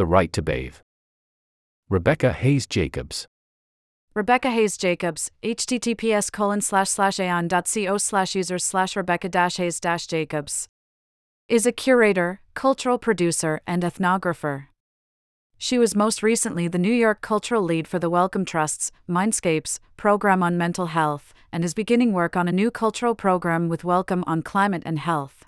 The 0.00 0.06
Right 0.06 0.32
to 0.32 0.40
Bathe. 0.40 0.76
Rebecca 1.90 2.32
Hayes 2.32 2.66
Jacobs. 2.66 3.26
Rebecca 4.14 4.50
Hayes 4.50 4.78
Jacobs, 4.78 5.30
https 5.42 6.32
colon 6.32 6.62
slash 6.62 6.88
slash 6.88 7.20
aeon.co 7.20 7.98
slash 7.98 8.34
users 8.34 8.64
slash 8.64 8.96
Rebecca 8.96 9.28
Hayes 9.58 9.78
Jacobs, 9.78 10.68
is 11.50 11.66
a 11.66 11.72
curator, 11.72 12.40
cultural 12.54 12.96
producer, 12.96 13.60
and 13.66 13.82
ethnographer. 13.82 14.68
She 15.58 15.78
was 15.78 15.94
most 15.94 16.22
recently 16.22 16.66
the 16.66 16.78
New 16.78 16.94
York 16.94 17.20
cultural 17.20 17.62
lead 17.62 17.86
for 17.86 17.98
the 17.98 18.08
Wellcome 18.08 18.46
Trust's 18.46 18.90
Mindscapes 19.06 19.80
program 19.98 20.42
on 20.42 20.56
mental 20.56 20.86
health 20.86 21.34
and 21.52 21.62
is 21.62 21.74
beginning 21.74 22.14
work 22.14 22.38
on 22.38 22.48
a 22.48 22.52
new 22.52 22.70
cultural 22.70 23.14
program 23.14 23.68
with 23.68 23.84
Wellcome 23.84 24.24
on 24.26 24.40
climate 24.40 24.84
and 24.86 24.98
health. 24.98 25.44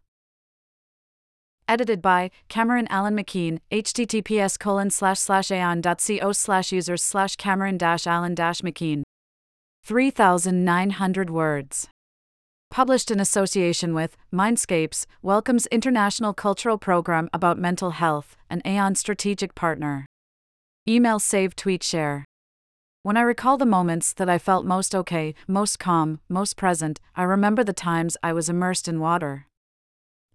Edited 1.73 2.03
by 2.03 2.31
Cameron 2.51 2.87
Allen 2.91 3.17
McKean, 3.17 3.59
https 3.71 4.59
colon 4.59 4.91
slash 4.91 5.19
slash 5.19 5.51
aeon.co 5.51 6.33
slash 6.33 6.71
users 6.71 7.03
slash 7.03 7.37
Cameron 7.37 7.79
dash 7.79 8.07
Allen 8.07 8.35
dash 8.35 8.61
McKean. 8.61 9.05
3,900 9.83 11.31
words. 11.31 11.89
Published 12.71 13.11
in 13.11 13.19
association 13.19 13.95
with 13.95 14.19
Mindscapes, 14.31 15.07
Wellcome's 15.25 15.67
international 15.69 16.35
cultural 16.35 16.77
program 16.77 17.31
about 17.33 17.57
mental 17.57 17.93
health, 17.93 18.37
an 18.51 18.61
Aeon 18.67 18.95
strategic 18.95 19.55
partner. 19.55 20.05
Email 20.87 21.19
save 21.19 21.57
tweet 21.57 21.83
share. 21.83 22.27
When 23.03 23.17
I 23.17 23.23
recall 23.23 23.57
the 23.57 23.65
moments 23.65 24.13
that 24.13 24.29
I 24.29 24.37
felt 24.37 24.67
most 24.67 24.95
okay, 24.95 25.35
most 25.49 25.79
calm, 25.79 26.21
most 26.29 26.59
present, 26.59 27.01
I 27.17 27.23
remember 27.23 27.65
the 27.65 27.73
times 27.73 28.19
I 28.23 28.35
was 28.35 28.51
immersed 28.51 28.89
in 28.89 29.01
water. 29.01 29.47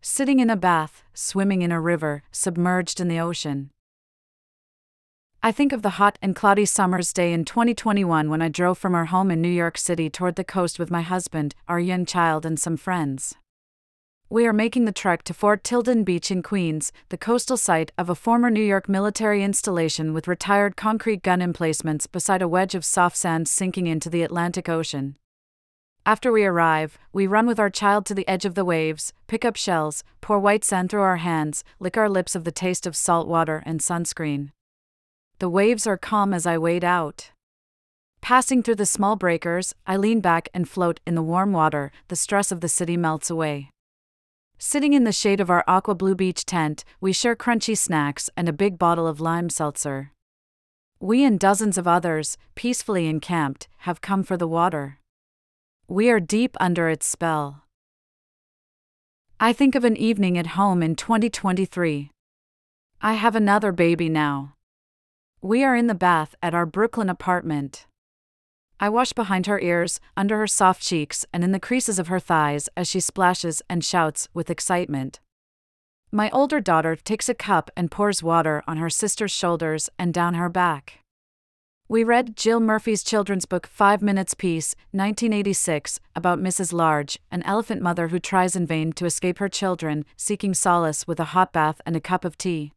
Sitting 0.01 0.39
in 0.39 0.49
a 0.49 0.55
bath, 0.55 1.03
swimming 1.13 1.61
in 1.61 1.71
a 1.71 1.81
river, 1.81 2.23
submerged 2.31 2.99
in 2.99 3.07
the 3.07 3.19
ocean. 3.19 3.71
I 5.43 5.51
think 5.51 5.71
of 5.71 5.81
the 5.81 5.91
hot 5.91 6.17
and 6.21 6.35
cloudy 6.35 6.65
summer's 6.65 7.13
day 7.13 7.31
in 7.31 7.45
2021 7.45 8.29
when 8.29 8.41
I 8.41 8.49
drove 8.49 8.77
from 8.77 8.95
our 8.95 9.05
home 9.05 9.31
in 9.31 9.41
New 9.41 9.47
York 9.47 9.77
City 9.77 10.09
toward 10.09 10.35
the 10.35 10.43
coast 10.43 10.79
with 10.79 10.91
my 10.91 11.01
husband, 11.01 11.55
our 11.67 11.79
young 11.79 12.05
child, 12.05 12.45
and 12.45 12.59
some 12.59 12.77
friends. 12.77 13.35
We 14.29 14.45
are 14.45 14.51
making 14.51 14.83
the 14.83 14.91
trek 14.91 15.23
to 15.23 15.33
Fort 15.33 15.63
Tilden 15.63 16.03
Beach 16.03 16.31
in 16.31 16.43
Queens, 16.43 16.91
the 17.09 17.17
coastal 17.17 17.55
site 17.55 17.93
of 17.97 18.09
a 18.09 18.15
former 18.15 18.49
New 18.49 18.63
York 18.63 18.89
military 18.89 19.41
installation 19.41 20.13
with 20.13 20.27
retired 20.27 20.75
concrete 20.75 21.23
gun 21.23 21.41
emplacements 21.41 22.07
beside 22.07 22.41
a 22.41 22.47
wedge 22.47 22.75
of 22.75 22.83
soft 22.83 23.15
sand 23.15 23.47
sinking 23.47 23.87
into 23.87 24.09
the 24.09 24.23
Atlantic 24.23 24.67
Ocean. 24.67 25.15
After 26.07 26.31
we 26.31 26.45
arrive, 26.45 26.97
we 27.11 27.27
run 27.27 27.47
with 27.47 27.59
our 27.59 27.69
child 27.69 28.05
to 28.05 28.15
the 28.15 28.25
edge 28.29 28.45
of 28.45 28.55
the 28.55 28.63
waves, 28.63 29.11
pick 29.27 29.43
up 29.43 29.57
shells, 29.57 30.05
pour 30.21 30.39
white 30.39 30.63
sand 30.63 30.89
through 30.89 31.01
our 31.01 31.17
hands, 31.17 31.65
lick 31.81 31.97
our 31.97 32.07
lips 32.07 32.33
of 32.33 32.45
the 32.45 32.51
taste 32.51 32.87
of 32.87 32.95
salt 32.95 33.27
water 33.27 33.61
and 33.65 33.81
sunscreen. 33.81 34.51
The 35.39 35.49
waves 35.49 35.85
are 35.85 35.97
calm 35.97 36.33
as 36.33 36.45
I 36.45 36.57
wade 36.57 36.85
out. 36.85 37.31
Passing 38.21 38.63
through 38.63 38.75
the 38.75 38.85
small 38.85 39.17
breakers, 39.17 39.75
I 39.85 39.97
lean 39.97 40.21
back 40.21 40.47
and 40.53 40.69
float 40.69 41.01
in 41.05 41.15
the 41.15 41.21
warm 41.21 41.51
water, 41.51 41.91
the 42.07 42.15
stress 42.15 42.53
of 42.53 42.61
the 42.61 42.69
city 42.69 42.95
melts 42.95 43.29
away. 43.29 43.71
Sitting 44.57 44.93
in 44.93 45.03
the 45.03 45.11
shade 45.11 45.41
of 45.41 45.49
our 45.49 45.65
aqua 45.67 45.93
blue 45.93 46.15
beach 46.15 46.45
tent, 46.45 46.85
we 47.01 47.11
share 47.11 47.35
crunchy 47.35 47.77
snacks 47.77 48.29
and 48.37 48.47
a 48.47 48.53
big 48.53 48.79
bottle 48.79 49.07
of 49.07 49.19
lime 49.19 49.49
seltzer. 49.49 50.13
We 51.01 51.25
and 51.25 51.37
dozens 51.37 51.77
of 51.77 51.85
others, 51.85 52.37
peacefully 52.55 53.07
encamped, 53.07 53.67
have 53.79 53.99
come 53.99 54.23
for 54.23 54.37
the 54.37 54.47
water. 54.47 54.99
We 55.89 56.09
are 56.09 56.19
deep 56.19 56.57
under 56.59 56.89
its 56.89 57.05
spell. 57.05 57.63
I 59.39 59.53
think 59.53 59.73
of 59.73 59.85
an 59.85 59.95
evening 59.95 60.37
at 60.37 60.57
home 60.57 60.83
in 60.83 60.97
2023. 60.97 62.11
I 63.01 63.13
have 63.13 63.37
another 63.37 63.71
baby 63.71 64.09
now. 64.09 64.55
We 65.41 65.63
are 65.63 65.77
in 65.77 65.87
the 65.87 65.95
bath 65.95 66.35
at 66.43 66.53
our 66.53 66.65
Brooklyn 66.65 67.09
apartment. 67.09 67.87
I 68.81 68.89
wash 68.89 69.13
behind 69.13 69.45
her 69.47 69.61
ears, 69.61 70.01
under 70.17 70.37
her 70.39 70.47
soft 70.47 70.81
cheeks, 70.81 71.25
and 71.31 71.41
in 71.41 71.53
the 71.53 71.59
creases 71.59 71.99
of 71.99 72.09
her 72.09 72.19
thighs 72.19 72.67
as 72.75 72.89
she 72.89 72.99
splashes 72.99 73.61
and 73.69 73.81
shouts 73.81 74.27
with 74.33 74.49
excitement. 74.49 75.21
My 76.11 76.29
older 76.31 76.59
daughter 76.59 76.97
takes 76.97 77.29
a 77.29 77.33
cup 77.33 77.71
and 77.77 77.89
pours 77.89 78.21
water 78.21 78.61
on 78.67 78.75
her 78.75 78.89
sister's 78.89 79.31
shoulders 79.31 79.89
and 79.97 80.13
down 80.13 80.33
her 80.33 80.49
back. 80.49 80.99
We 81.89 82.03
read 82.03 82.35
Jill 82.35 82.59
Murphy's 82.59 83.03
children's 83.03 83.45
book 83.45 83.65
Five 83.67 84.01
Minutes 84.01 84.33
Peace, 84.33 84.75
1986, 84.91 85.99
about 86.15 86.39
Mrs. 86.39 86.73
Large, 86.73 87.19
an 87.31 87.43
elephant 87.43 87.81
mother 87.81 88.09
who 88.09 88.19
tries 88.19 88.55
in 88.55 88.65
vain 88.65 88.91
to 88.93 89.05
escape 89.05 89.39
her 89.39 89.49
children, 89.49 90.05
seeking 90.17 90.53
solace 90.53 91.07
with 91.07 91.19
a 91.19 91.31
hot 91.35 91.53
bath 91.53 91.79
and 91.85 91.95
a 91.95 92.01
cup 92.01 92.25
of 92.25 92.37
tea 92.37 92.73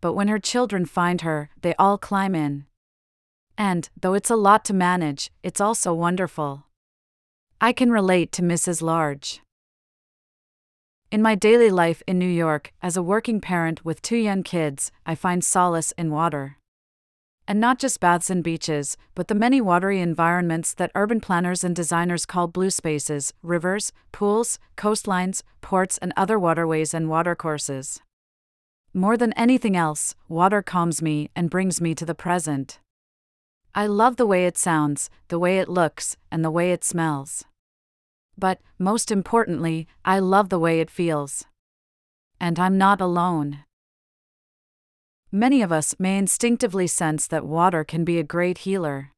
but 0.00 0.12
when 0.12 0.28
her 0.28 0.38
children 0.38 0.84
find 0.84 1.22
her, 1.22 1.50
they 1.60 1.74
all 1.78 1.98
climb 1.98 2.34
in. 2.34 2.66
And, 3.56 3.88
though 4.00 4.14
it's 4.14 4.30
a 4.30 4.36
lot 4.36 4.64
to 4.66 4.74
manage, 4.74 5.30
it's 5.42 5.60
also 5.60 5.92
wonderful. 5.92 6.64
I 7.60 7.72
can 7.72 7.90
relate 7.90 8.30
to 8.32 8.42
Mrs. 8.42 8.82
Large. 8.82 9.40
In 11.10 11.22
my 11.22 11.34
daily 11.34 11.70
life 11.70 12.02
in 12.06 12.18
New 12.18 12.28
York, 12.28 12.72
as 12.82 12.96
a 12.96 13.02
working 13.02 13.40
parent 13.40 13.84
with 13.84 14.02
two 14.02 14.16
young 14.16 14.42
kids, 14.42 14.92
I 15.04 15.14
find 15.14 15.42
solace 15.42 15.92
in 15.92 16.12
water. 16.12 16.57
And 17.48 17.60
not 17.60 17.78
just 17.78 17.98
baths 17.98 18.28
and 18.28 18.44
beaches, 18.44 18.98
but 19.14 19.28
the 19.28 19.34
many 19.34 19.58
watery 19.58 20.00
environments 20.00 20.74
that 20.74 20.92
urban 20.94 21.18
planners 21.18 21.64
and 21.64 21.74
designers 21.74 22.26
call 22.26 22.46
blue 22.46 22.68
spaces 22.68 23.32
rivers, 23.42 23.90
pools, 24.12 24.58
coastlines, 24.76 25.42
ports, 25.62 25.96
and 25.96 26.12
other 26.14 26.38
waterways 26.38 26.92
and 26.92 27.08
watercourses. 27.08 28.02
More 28.92 29.16
than 29.16 29.32
anything 29.32 29.76
else, 29.76 30.14
water 30.28 30.60
calms 30.60 31.00
me 31.00 31.30
and 31.34 31.48
brings 31.48 31.80
me 31.80 31.94
to 31.94 32.04
the 32.04 32.14
present. 32.14 32.80
I 33.74 33.86
love 33.86 34.16
the 34.16 34.26
way 34.26 34.44
it 34.44 34.58
sounds, 34.58 35.08
the 35.28 35.38
way 35.38 35.58
it 35.58 35.70
looks, 35.70 36.18
and 36.30 36.44
the 36.44 36.50
way 36.50 36.72
it 36.72 36.84
smells. 36.84 37.46
But, 38.36 38.60
most 38.78 39.10
importantly, 39.10 39.86
I 40.04 40.18
love 40.18 40.50
the 40.50 40.58
way 40.58 40.80
it 40.80 40.90
feels. 40.90 41.46
And 42.38 42.58
I'm 42.58 42.76
not 42.76 43.00
alone. 43.00 43.64
Many 45.30 45.60
of 45.60 45.70
us 45.70 45.94
may 45.98 46.16
instinctively 46.16 46.86
sense 46.86 47.26
that 47.26 47.44
water 47.44 47.84
can 47.84 48.02
be 48.02 48.18
a 48.18 48.22
great 48.22 48.58
healer. 48.58 49.12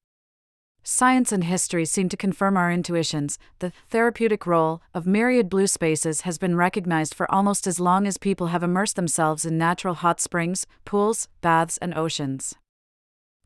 Science 0.82 1.30
and 1.30 1.44
history 1.44 1.84
seem 1.84 2.08
to 2.08 2.16
confirm 2.16 2.56
our 2.56 2.72
intuitions. 2.72 3.38
The 3.60 3.72
therapeutic 3.88 4.44
role 4.44 4.82
of 4.92 5.06
myriad 5.06 5.48
blue 5.48 5.68
spaces 5.68 6.22
has 6.22 6.36
been 6.36 6.56
recognized 6.56 7.14
for 7.14 7.30
almost 7.30 7.68
as 7.68 7.78
long 7.78 8.08
as 8.08 8.18
people 8.18 8.48
have 8.48 8.64
immersed 8.64 8.96
themselves 8.96 9.44
in 9.44 9.56
natural 9.56 9.94
hot 9.94 10.20
springs, 10.20 10.66
pools, 10.84 11.28
baths, 11.42 11.78
and 11.78 11.94
oceans. 11.94 12.56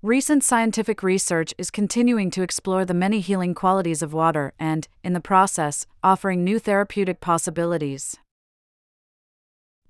Recent 0.01 0.43
scientific 0.43 1.03
research 1.03 1.53
is 1.59 1.71
continuing 1.71 2.31
to 2.31 2.43
explore 2.43 2.87
the 2.87 2.95
many 2.95 3.21
healing 3.21 3.53
qualities 3.53 4.01
of 4.01 4.15
water 4.15 4.55
and, 4.59 4.89
in 5.03 5.13
the 5.13 5.21
process, 5.21 5.87
offering 6.03 6.45
new 6.45 6.59
therapeutic 6.59 7.21
possibilities. 7.21 8.17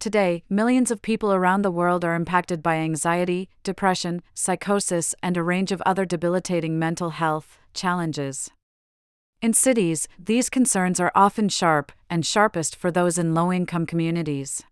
Today, 0.05 0.45
millions 0.51 0.91
of 0.91 1.01
people 1.01 1.33
around 1.33 1.63
the 1.63 1.71
world 1.71 2.05
are 2.05 2.15
impacted 2.15 2.63
by 2.63 2.75
anxiety, 2.75 3.49
depression, 3.63 4.21
psychosis, 4.35 5.15
and 5.23 5.35
a 5.35 5.43
range 5.43 5.73
of 5.73 5.81
other 5.87 6.05
debilitating 6.05 6.79
mental 6.79 7.09
health 7.09 7.59
challenges. 7.73 8.51
In 9.41 9.55
cities, 9.55 10.07
these 10.19 10.51
concerns 10.51 11.01
are 11.01 11.11
often 11.15 11.49
sharp, 11.49 11.91
and 12.11 12.27
sharpest 12.27 12.77
for 12.77 12.91
those 12.91 13.17
in 13.17 13.33
low 13.33 13.51
income 13.51 13.87
communities. 13.87 14.63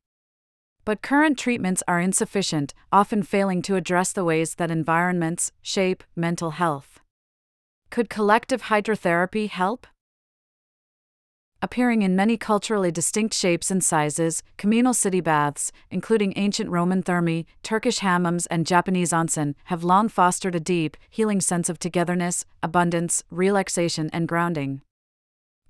But 0.85 1.01
current 1.01 1.39
treatments 1.39 1.83
are 1.89 1.99
insufficient, 1.99 2.75
often 2.93 3.23
failing 3.23 3.63
to 3.63 3.77
address 3.77 4.13
the 4.13 4.25
ways 4.25 4.57
that 4.57 4.71
environments 4.71 5.51
shape 5.63 6.05
mental 6.15 6.51
health. 6.51 7.01
Could 7.89 8.11
collective 8.11 8.65
hydrotherapy 8.65 9.49
help? 9.49 9.87
Appearing 11.63 12.03
in 12.03 12.17
many 12.17 12.37
culturally 12.37 12.91
distinct 12.91 13.33
shapes 13.33 13.71
and 13.71 13.83
sizes, 13.85 14.43
communal 14.59 14.93
city 14.93 15.21
baths, 15.21 15.71
including 15.91 16.33
ancient 16.35 16.69
Roman 16.69 17.03
thermae, 17.03 17.47
Turkish 17.63 18.01
hammams, 18.01 18.47
and 18.51 18.67
Japanese 18.67 19.13
onsen, 19.13 19.55
have 19.67 19.85
long 19.85 20.09
fostered 20.09 20.57
a 20.57 20.61
deep, 20.61 20.97
healing 21.09 21.41
sense 21.41 21.69
of 21.69 21.79
togetherness, 21.79 22.45
abundance, 22.63 23.23
relaxation, 23.31 24.11
and 24.13 24.27
grounding. 24.27 24.83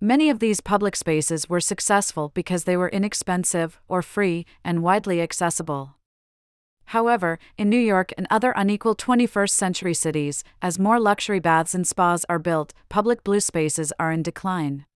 Many 0.00 0.30
of 0.30 0.40
these 0.40 0.60
public 0.60 0.96
spaces 0.96 1.48
were 1.48 1.60
successful 1.60 2.32
because 2.34 2.64
they 2.64 2.76
were 2.76 2.88
inexpensive 2.88 3.78
or 3.86 4.02
free 4.02 4.46
and 4.64 4.82
widely 4.82 5.20
accessible. 5.20 5.96
However, 6.86 7.38
in 7.56 7.70
New 7.70 7.78
York 7.78 8.12
and 8.18 8.26
other 8.30 8.52
unequal 8.56 8.96
21st 8.96 9.50
century 9.50 9.94
cities, 9.94 10.42
as 10.60 10.78
more 10.78 10.98
luxury 10.98 11.38
baths 11.38 11.74
and 11.74 11.86
spas 11.86 12.24
are 12.28 12.38
built, 12.38 12.74
public 12.88 13.22
blue 13.22 13.40
spaces 13.40 13.92
are 14.00 14.10
in 14.10 14.22
decline. 14.22 14.86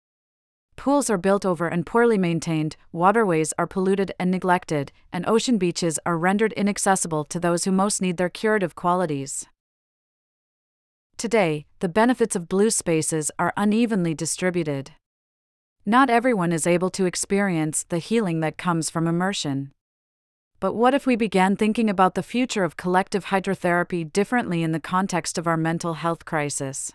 Pools 0.76 1.08
are 1.10 1.18
built 1.18 1.44
over 1.44 1.68
and 1.68 1.86
poorly 1.86 2.18
maintained, 2.18 2.76
waterways 2.92 3.52
are 3.58 3.66
polluted 3.66 4.12
and 4.20 4.30
neglected, 4.30 4.92
and 5.12 5.26
ocean 5.26 5.58
beaches 5.58 5.98
are 6.06 6.18
rendered 6.18 6.52
inaccessible 6.52 7.24
to 7.24 7.40
those 7.40 7.64
who 7.64 7.72
most 7.72 8.00
need 8.00 8.18
their 8.18 8.28
curative 8.28 8.74
qualities. 8.74 9.46
Today, 11.16 11.64
the 11.80 11.88
benefits 11.88 12.36
of 12.36 12.48
blue 12.48 12.70
spaces 12.70 13.30
are 13.38 13.54
unevenly 13.56 14.14
distributed. 14.14 14.92
Not 15.86 16.10
everyone 16.10 16.52
is 16.52 16.66
able 16.66 16.90
to 16.90 17.06
experience 17.06 17.84
the 17.84 17.98
healing 17.98 18.40
that 18.40 18.58
comes 18.58 18.90
from 18.90 19.06
immersion. 19.06 19.72
But 20.60 20.74
what 20.74 20.94
if 20.94 21.06
we 21.06 21.16
began 21.16 21.56
thinking 21.56 21.88
about 21.88 22.14
the 22.14 22.22
future 22.22 22.64
of 22.64 22.76
collective 22.76 23.26
hydrotherapy 23.26 24.12
differently 24.12 24.62
in 24.62 24.72
the 24.72 24.80
context 24.80 25.38
of 25.38 25.46
our 25.46 25.56
mental 25.56 25.94
health 25.94 26.24
crisis? 26.24 26.92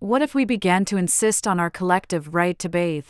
What 0.00 0.20
if 0.22 0.34
we 0.34 0.44
began 0.46 0.86
to 0.86 0.96
insist 0.96 1.46
on 1.46 1.60
our 1.60 1.68
collective 1.68 2.32
right 2.32 2.58
to 2.58 2.70
bathe? 2.70 3.08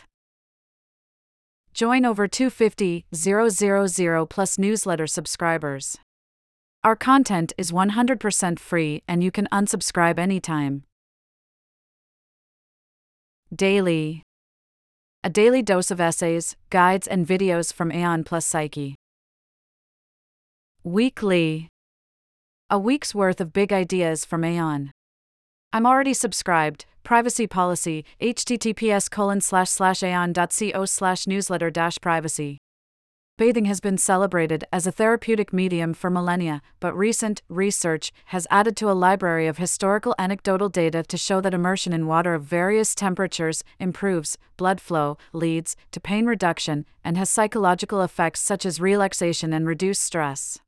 Join 1.72 2.04
over 2.04 2.26
250,000 2.26 4.26
plus 4.28 4.58
newsletter 4.58 5.06
subscribers. 5.06 5.98
Our 6.82 6.96
content 6.96 7.52
is 7.56 7.70
100% 7.70 8.58
free 8.58 9.04
and 9.06 9.22
you 9.22 9.30
can 9.30 9.46
unsubscribe 9.52 10.18
anytime. 10.18 10.82
Daily 13.54 14.24
A 15.22 15.30
daily 15.30 15.62
dose 15.62 15.92
of 15.92 16.00
essays, 16.00 16.56
guides, 16.70 17.06
and 17.06 17.24
videos 17.24 17.72
from 17.72 17.92
Aeon 17.92 18.24
Plus 18.24 18.44
Psyche. 18.44 18.96
Weekly 20.82 21.68
A 22.68 22.80
week's 22.80 23.14
worth 23.14 23.40
of 23.40 23.52
big 23.52 23.72
ideas 23.72 24.24
from 24.24 24.44
Aeon. 24.44 24.90
I'm 25.72 25.86
already 25.86 26.14
subscribed. 26.14 26.86
Privacy 27.04 27.46
policy 27.46 28.04
https 28.20 29.10
colon 29.10 29.40
slash 29.40 29.70
slash 29.70 30.02
aeon.co 30.02 30.84
slash 30.84 31.26
newsletter 31.26 31.70
dash 31.70 31.98
privacy 32.00 32.58
bathing 33.40 33.64
has 33.64 33.80
been 33.80 33.96
celebrated 33.96 34.64
as 34.70 34.86
a 34.86 34.92
therapeutic 34.92 35.50
medium 35.50 35.94
for 35.94 36.10
millennia, 36.10 36.60
but 36.78 36.92
recent 36.92 37.40
research 37.48 38.12
has 38.26 38.46
added 38.50 38.76
to 38.76 38.90
a 38.90 38.92
library 38.92 39.46
of 39.46 39.56
historical 39.56 40.14
anecdotal 40.18 40.68
data 40.68 41.02
to 41.02 41.16
show 41.16 41.40
that 41.40 41.54
immersion 41.54 41.94
in 41.94 42.06
water 42.06 42.34
of 42.34 42.44
various 42.44 42.94
temperatures 42.94 43.64
improves 43.78 44.36
blood 44.58 44.78
flow, 44.78 45.16
leads 45.32 45.74
to 45.90 45.98
pain 45.98 46.26
reduction, 46.26 46.84
and 47.02 47.16
has 47.16 47.30
psychological 47.30 48.02
effects 48.02 48.40
such 48.42 48.66
as 48.66 48.78
relaxation 48.78 49.54
and 49.54 49.66
reduced 49.66 50.02
stress. 50.02 50.58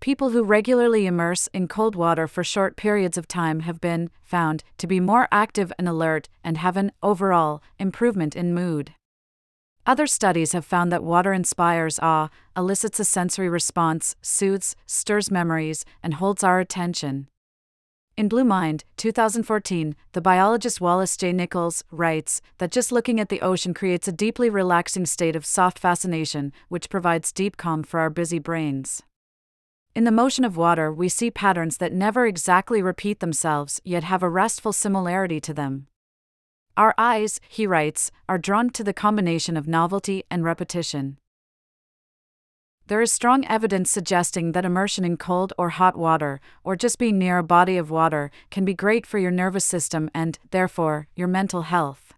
People 0.00 0.30
who 0.30 0.42
regularly 0.42 1.04
immerse 1.04 1.46
in 1.52 1.68
cold 1.68 1.94
water 1.94 2.26
for 2.26 2.42
short 2.42 2.74
periods 2.74 3.18
of 3.18 3.28
time 3.28 3.60
have 3.60 3.82
been 3.82 4.08
found 4.22 4.64
to 4.78 4.86
be 4.86 4.98
more 4.98 5.28
active 5.30 5.70
and 5.78 5.86
alert 5.86 6.30
and 6.42 6.56
have 6.56 6.78
an 6.78 6.90
overall 7.02 7.62
improvement 7.78 8.34
in 8.34 8.54
mood. 8.54 8.94
Other 9.86 10.06
studies 10.06 10.52
have 10.52 10.64
found 10.64 10.90
that 10.90 11.04
water 11.04 11.34
inspires 11.34 11.98
awe, 11.98 12.30
elicits 12.56 12.98
a 12.98 13.04
sensory 13.04 13.50
response, 13.50 14.16
soothes, 14.22 14.74
stirs 14.86 15.30
memories, 15.30 15.84
and 16.02 16.14
holds 16.14 16.42
our 16.42 16.60
attention. 16.60 17.28
In 18.16 18.26
Blue 18.28 18.44
Mind, 18.44 18.84
2014, 18.96 19.94
the 20.12 20.20
biologist 20.22 20.80
Wallace 20.80 21.14
J. 21.16 21.32
Nichols 21.32 21.84
writes 21.90 22.40
that 22.56 22.72
just 22.72 22.90
looking 22.90 23.20
at 23.20 23.28
the 23.28 23.42
ocean 23.42 23.74
creates 23.74 24.08
a 24.08 24.12
deeply 24.12 24.48
relaxing 24.48 25.04
state 25.04 25.36
of 25.36 25.44
soft 25.44 25.78
fascination, 25.78 26.54
which 26.68 26.88
provides 26.88 27.32
deep 27.32 27.58
calm 27.58 27.82
for 27.82 28.00
our 28.00 28.10
busy 28.10 28.38
brains. 28.38 29.02
In 29.92 30.04
the 30.04 30.12
motion 30.12 30.44
of 30.44 30.56
water, 30.56 30.92
we 30.92 31.08
see 31.08 31.32
patterns 31.32 31.78
that 31.78 31.92
never 31.92 32.24
exactly 32.24 32.80
repeat 32.80 33.18
themselves, 33.18 33.80
yet 33.84 34.04
have 34.04 34.22
a 34.22 34.28
restful 34.28 34.72
similarity 34.72 35.40
to 35.40 35.52
them. 35.52 35.88
Our 36.76 36.94
eyes, 36.96 37.40
he 37.48 37.66
writes, 37.66 38.12
are 38.28 38.38
drawn 38.38 38.70
to 38.70 38.84
the 38.84 38.92
combination 38.92 39.56
of 39.56 39.66
novelty 39.66 40.22
and 40.30 40.44
repetition. 40.44 41.18
There 42.86 43.02
is 43.02 43.12
strong 43.12 43.44
evidence 43.46 43.90
suggesting 43.90 44.52
that 44.52 44.64
immersion 44.64 45.04
in 45.04 45.16
cold 45.16 45.52
or 45.58 45.70
hot 45.70 45.96
water, 45.96 46.40
or 46.62 46.76
just 46.76 46.98
being 46.98 47.18
near 47.18 47.38
a 47.38 47.42
body 47.42 47.76
of 47.76 47.90
water, 47.90 48.30
can 48.50 48.64
be 48.64 48.74
great 48.74 49.06
for 49.06 49.18
your 49.18 49.30
nervous 49.32 49.64
system 49.64 50.08
and, 50.14 50.38
therefore, 50.52 51.08
your 51.16 51.28
mental 51.28 51.62
health. 51.62 52.14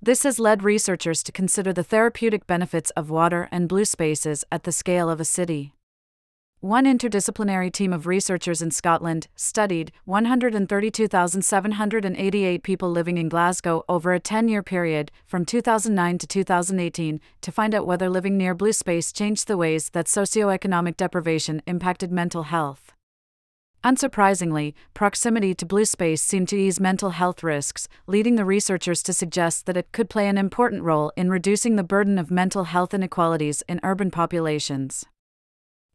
This 0.00 0.22
has 0.22 0.38
led 0.38 0.62
researchers 0.62 1.22
to 1.22 1.32
consider 1.32 1.72
the 1.72 1.84
therapeutic 1.84 2.46
benefits 2.46 2.90
of 2.92 3.10
water 3.10 3.46
and 3.52 3.68
blue 3.68 3.84
spaces 3.84 4.44
at 4.50 4.62
the 4.62 4.72
scale 4.72 5.10
of 5.10 5.20
a 5.20 5.24
city. 5.24 5.74
One 6.60 6.86
interdisciplinary 6.86 7.72
team 7.72 7.92
of 7.92 8.08
researchers 8.08 8.60
in 8.60 8.72
Scotland 8.72 9.28
studied 9.36 9.92
132,788 10.06 12.62
people 12.64 12.90
living 12.90 13.16
in 13.16 13.28
Glasgow 13.28 13.84
over 13.88 14.12
a 14.12 14.18
10 14.18 14.48
year 14.48 14.64
period, 14.64 15.12
from 15.24 15.44
2009 15.44 16.18
to 16.18 16.26
2018, 16.26 17.20
to 17.42 17.52
find 17.52 17.76
out 17.76 17.86
whether 17.86 18.10
living 18.10 18.36
near 18.36 18.56
blue 18.56 18.72
space 18.72 19.12
changed 19.12 19.46
the 19.46 19.56
ways 19.56 19.90
that 19.90 20.06
socioeconomic 20.06 20.96
deprivation 20.96 21.62
impacted 21.68 22.10
mental 22.10 22.42
health. 22.42 22.92
Unsurprisingly, 23.84 24.74
proximity 24.94 25.54
to 25.54 25.64
blue 25.64 25.84
space 25.84 26.20
seemed 26.20 26.48
to 26.48 26.56
ease 26.56 26.80
mental 26.80 27.10
health 27.10 27.44
risks, 27.44 27.86
leading 28.08 28.34
the 28.34 28.44
researchers 28.44 29.04
to 29.04 29.12
suggest 29.12 29.66
that 29.66 29.76
it 29.76 29.92
could 29.92 30.10
play 30.10 30.26
an 30.26 30.36
important 30.36 30.82
role 30.82 31.12
in 31.16 31.30
reducing 31.30 31.76
the 31.76 31.84
burden 31.84 32.18
of 32.18 32.32
mental 32.32 32.64
health 32.64 32.92
inequalities 32.92 33.62
in 33.68 33.78
urban 33.84 34.10
populations. 34.10 35.06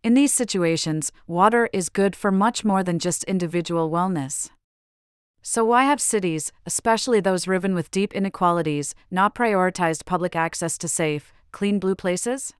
In 0.03 0.15
these 0.15 0.33
situations, 0.33 1.13
water 1.27 1.69
is 1.71 1.87
good 1.87 2.13
for 2.13 2.29
much 2.29 2.65
more 2.65 2.83
than 2.83 2.99
just 2.99 3.23
individual 3.23 3.89
wellness. 3.89 4.49
So, 5.41 5.63
why 5.63 5.85
have 5.85 6.01
cities, 6.01 6.51
especially 6.65 7.21
those 7.21 7.47
riven 7.47 7.73
with 7.73 7.89
deep 7.89 8.13
inequalities, 8.13 8.95
not 9.09 9.33
prioritized 9.33 10.05
public 10.05 10.35
access 10.35 10.77
to 10.79 10.89
safe, 10.89 11.31
clean 11.53 11.79
blue 11.79 11.95
places? 11.95 12.53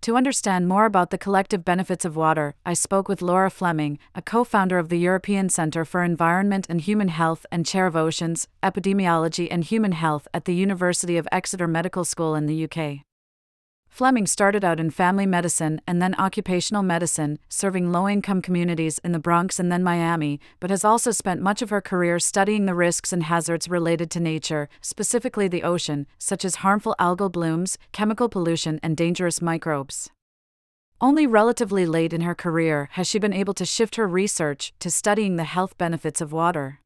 To 0.00 0.16
understand 0.16 0.66
more 0.66 0.84
about 0.84 1.10
the 1.10 1.18
collective 1.18 1.64
benefits 1.64 2.04
of 2.04 2.16
water, 2.16 2.56
I 2.66 2.74
spoke 2.74 3.08
with 3.08 3.22
Lora 3.22 3.50
Fleming, 3.50 4.00
a 4.16 4.22
co 4.22 4.42
founder 4.42 4.78
of 4.78 4.88
the 4.88 4.98
European 4.98 5.48
Centre 5.48 5.84
for 5.84 6.02
Environment 6.02 6.66
and 6.68 6.80
Human 6.80 7.08
Health 7.08 7.46
and 7.52 7.64
chair 7.64 7.86
of 7.86 7.94
Oceans, 7.94 8.48
Epidemiology 8.64 9.46
and 9.48 9.62
Human 9.62 9.92
Health 9.92 10.26
at 10.34 10.44
the 10.44 10.56
University 10.56 11.16
of 11.16 11.28
Exeter 11.30 11.68
Medical 11.68 12.04
School 12.04 12.34
in 12.34 12.46
the 12.46 12.64
UK. 12.64 13.07
Fleming 13.98 14.28
started 14.28 14.64
out 14.64 14.78
in 14.78 14.90
family 14.90 15.26
medicine 15.26 15.80
and 15.84 16.00
then 16.00 16.14
occupational 16.20 16.84
medicine, 16.84 17.40
serving 17.48 17.90
low 17.90 18.08
income 18.08 18.40
communities 18.40 19.00
in 19.00 19.10
the 19.10 19.18
Bronx 19.18 19.58
and 19.58 19.72
then 19.72 19.82
Miami, 19.82 20.38
but 20.60 20.70
has 20.70 20.84
also 20.84 21.10
spent 21.10 21.42
much 21.42 21.62
of 21.62 21.70
her 21.70 21.80
career 21.80 22.20
studying 22.20 22.66
the 22.66 22.76
risks 22.76 23.12
and 23.12 23.24
hazards 23.24 23.68
related 23.68 24.08
to 24.12 24.20
nature, 24.20 24.68
specifically 24.80 25.48
the 25.48 25.64
ocean, 25.64 26.06
such 26.16 26.44
as 26.44 26.62
harmful 26.62 26.94
algal 27.00 27.32
blooms, 27.32 27.76
chemical 27.90 28.28
pollution, 28.28 28.78
and 28.84 28.96
dangerous 28.96 29.42
microbes. 29.42 30.08
Only 31.00 31.26
relatively 31.26 31.84
late 31.84 32.12
in 32.12 32.20
her 32.20 32.36
career 32.36 32.90
has 32.92 33.08
she 33.08 33.18
been 33.18 33.32
able 33.32 33.54
to 33.54 33.64
shift 33.64 33.96
her 33.96 34.06
research 34.06 34.72
to 34.78 34.92
studying 34.92 35.34
the 35.34 35.42
health 35.42 35.76
benefits 35.76 36.20
of 36.20 36.30
water. 36.30 36.78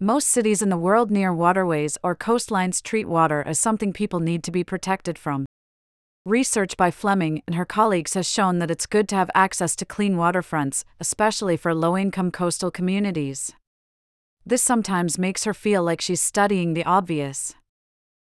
Most 0.00 0.28
cities 0.28 0.62
in 0.62 0.68
the 0.68 0.76
world 0.76 1.10
near 1.10 1.34
waterways 1.34 1.98
or 2.04 2.14
coastlines 2.14 2.80
treat 2.80 3.08
water 3.08 3.42
as 3.44 3.58
something 3.58 3.92
people 3.92 4.20
need 4.20 4.44
to 4.44 4.52
be 4.52 4.62
protected 4.62 5.18
from. 5.18 5.44
Research 6.24 6.76
by 6.76 6.92
Fleming 6.92 7.42
and 7.48 7.56
her 7.56 7.64
colleagues 7.64 8.14
has 8.14 8.30
shown 8.30 8.60
that 8.60 8.70
it's 8.70 8.86
good 8.86 9.08
to 9.08 9.16
have 9.16 9.28
access 9.34 9.74
to 9.74 9.84
clean 9.84 10.14
waterfronts, 10.14 10.84
especially 11.00 11.56
for 11.56 11.74
low 11.74 11.96
income 11.98 12.30
coastal 12.30 12.70
communities. 12.70 13.52
This 14.46 14.62
sometimes 14.62 15.18
makes 15.18 15.42
her 15.42 15.54
feel 15.54 15.82
like 15.82 16.00
she's 16.00 16.22
studying 16.22 16.74
the 16.74 16.84
obvious. 16.84 17.56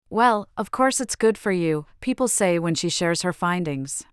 Well, 0.09 0.47
of 0.57 0.71
course 0.71 0.99
it's 0.99 1.15
good 1.15 1.37
for 1.37 1.51
you, 1.51 1.85
people 1.99 2.27
say 2.27 2.57
when 2.57 2.73
she 2.73 2.89
shares 2.89 3.21
her 3.21 3.33
findings. 3.33 4.03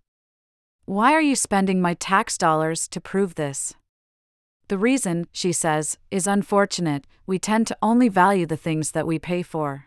Why 0.85 1.13
are 1.13 1.21
you 1.21 1.35
spending 1.35 1.81
my 1.81 1.95
tax 1.95 2.37
dollars 2.37 2.87
to 2.89 3.01
prove 3.01 3.33
this? 3.33 3.73
The 4.69 4.77
reason, 4.77 5.25
she 5.31 5.51
says, 5.51 5.97
is 6.11 6.27
unfortunate, 6.27 7.07
we 7.25 7.39
tend 7.39 7.65
to 7.67 7.77
only 7.81 8.07
value 8.07 8.45
the 8.45 8.55
things 8.55 8.91
that 8.91 9.07
we 9.07 9.17
pay 9.17 9.41
for. 9.41 9.85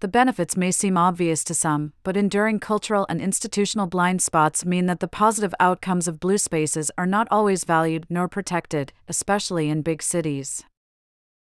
The 0.00 0.08
benefits 0.08 0.56
may 0.56 0.70
seem 0.70 0.96
obvious 0.96 1.44
to 1.44 1.54
some, 1.54 1.92
but 2.02 2.16
enduring 2.16 2.58
cultural 2.58 3.04
and 3.10 3.20
institutional 3.20 3.86
blind 3.86 4.22
spots 4.22 4.64
mean 4.64 4.86
that 4.86 5.00
the 5.00 5.08
positive 5.08 5.54
outcomes 5.60 6.08
of 6.08 6.18
blue 6.18 6.38
spaces 6.38 6.90
are 6.96 7.06
not 7.06 7.28
always 7.30 7.64
valued 7.64 8.06
nor 8.08 8.28
protected, 8.28 8.94
especially 9.08 9.68
in 9.68 9.82
big 9.82 10.02
cities. 10.02 10.64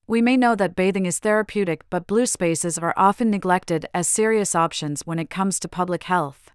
We 0.05 0.21
may 0.21 0.35
know 0.35 0.53
that 0.53 0.75
bathing 0.75 1.05
is 1.05 1.19
therapeutic, 1.19 1.85
but 1.89 2.07
blue 2.07 2.25
spaces 2.25 2.77
are 2.77 2.93
often 2.97 3.31
neglected 3.31 3.85
as 3.93 4.09
serious 4.09 4.53
options 4.53 5.07
when 5.07 5.17
it 5.17 5.29
comes 5.29 5.61
to 5.61 5.69
public 5.69 6.03
health. 6.03 6.51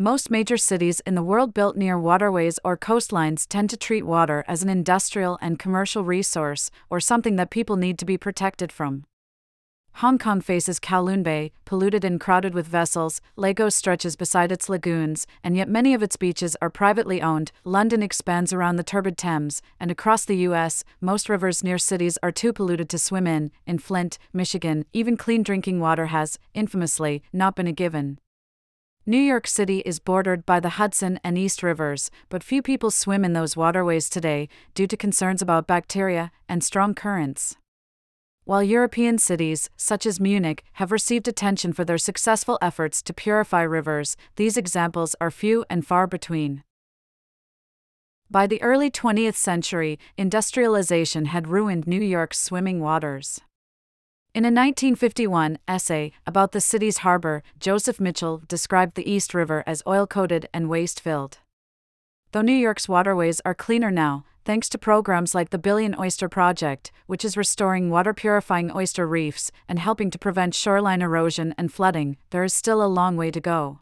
Most 0.00 0.30
major 0.30 0.56
cities 0.56 1.00
in 1.00 1.16
the 1.16 1.24
world 1.24 1.52
built 1.52 1.76
near 1.76 1.98
waterways 1.98 2.60
or 2.62 2.76
coastlines 2.76 3.48
tend 3.48 3.68
to 3.70 3.76
treat 3.76 4.06
water 4.06 4.44
as 4.46 4.62
an 4.62 4.68
industrial 4.68 5.36
and 5.42 5.58
commercial 5.58 6.04
resource, 6.04 6.70
or 6.88 7.00
something 7.00 7.34
that 7.34 7.50
people 7.50 7.74
need 7.74 7.98
to 7.98 8.04
be 8.04 8.16
protected 8.16 8.70
from. 8.70 9.02
Hong 9.94 10.16
Kong 10.16 10.40
faces 10.40 10.78
Kowloon 10.78 11.24
Bay, 11.24 11.50
polluted 11.64 12.04
and 12.04 12.20
crowded 12.20 12.54
with 12.54 12.68
vessels, 12.68 13.20
Lagos 13.34 13.74
stretches 13.74 14.14
beside 14.14 14.52
its 14.52 14.68
lagoons, 14.68 15.26
and 15.42 15.56
yet 15.56 15.68
many 15.68 15.94
of 15.94 16.02
its 16.04 16.14
beaches 16.14 16.56
are 16.62 16.70
privately 16.70 17.20
owned. 17.20 17.50
London 17.64 18.00
expands 18.00 18.52
around 18.52 18.76
the 18.76 18.84
turbid 18.84 19.18
Thames, 19.18 19.60
and 19.80 19.90
across 19.90 20.24
the 20.24 20.36
U.S., 20.36 20.84
most 21.00 21.28
rivers 21.28 21.64
near 21.64 21.76
cities 21.76 22.16
are 22.22 22.30
too 22.30 22.52
polluted 22.52 22.88
to 22.90 22.98
swim 22.98 23.26
in. 23.26 23.50
In 23.66 23.80
Flint, 23.80 24.16
Michigan, 24.32 24.84
even 24.92 25.16
clean 25.16 25.42
drinking 25.42 25.80
water 25.80 26.06
has, 26.06 26.38
infamously, 26.54 27.20
not 27.32 27.56
been 27.56 27.66
a 27.66 27.72
given. 27.72 28.20
New 29.08 29.16
York 29.16 29.46
City 29.46 29.78
is 29.86 30.00
bordered 30.00 30.44
by 30.44 30.60
the 30.60 30.76
Hudson 30.76 31.18
and 31.24 31.38
East 31.38 31.62
Rivers, 31.62 32.10
but 32.28 32.42
few 32.42 32.60
people 32.60 32.90
swim 32.90 33.24
in 33.24 33.32
those 33.32 33.56
waterways 33.56 34.10
today 34.10 34.50
due 34.74 34.86
to 34.86 34.98
concerns 34.98 35.40
about 35.40 35.66
bacteria 35.66 36.30
and 36.46 36.62
strong 36.62 36.94
currents. 36.94 37.56
While 38.44 38.62
European 38.62 39.16
cities, 39.16 39.70
such 39.78 40.04
as 40.04 40.20
Munich, 40.20 40.62
have 40.74 40.92
received 40.92 41.26
attention 41.26 41.72
for 41.72 41.86
their 41.86 41.96
successful 41.96 42.58
efforts 42.60 43.00
to 43.04 43.14
purify 43.14 43.62
rivers, 43.62 44.14
these 44.36 44.58
examples 44.58 45.16
are 45.22 45.30
few 45.30 45.64
and 45.70 45.86
far 45.86 46.06
between. 46.06 46.62
By 48.30 48.46
the 48.46 48.60
early 48.60 48.90
20th 48.90 49.36
century, 49.36 49.98
industrialization 50.18 51.24
had 51.24 51.48
ruined 51.48 51.86
New 51.86 52.02
York's 52.02 52.38
swimming 52.38 52.78
waters. 52.78 53.40
In 54.38 54.44
a 54.44 54.54
1951 54.54 55.58
essay 55.66 56.12
about 56.24 56.52
the 56.52 56.60
city's 56.60 56.98
harbor, 56.98 57.42
Joseph 57.58 57.98
Mitchell 57.98 58.40
described 58.46 58.94
the 58.94 59.10
East 59.10 59.34
River 59.34 59.64
as 59.66 59.82
oil 59.84 60.06
coated 60.06 60.48
and 60.54 60.68
waste 60.68 61.00
filled. 61.00 61.38
Though 62.30 62.42
New 62.42 62.52
York's 62.52 62.88
waterways 62.88 63.40
are 63.44 63.52
cleaner 63.52 63.90
now, 63.90 64.24
thanks 64.44 64.68
to 64.68 64.78
programs 64.78 65.34
like 65.34 65.50
the 65.50 65.58
Billion 65.58 65.92
Oyster 65.98 66.28
Project, 66.28 66.92
which 67.08 67.24
is 67.24 67.36
restoring 67.36 67.90
water 67.90 68.14
purifying 68.14 68.70
oyster 68.76 69.08
reefs 69.08 69.50
and 69.68 69.80
helping 69.80 70.08
to 70.08 70.20
prevent 70.20 70.54
shoreline 70.54 71.02
erosion 71.02 71.52
and 71.58 71.72
flooding, 71.72 72.16
there 72.30 72.44
is 72.44 72.54
still 72.54 72.80
a 72.80 72.86
long 72.86 73.16
way 73.16 73.32
to 73.32 73.40
go. 73.40 73.80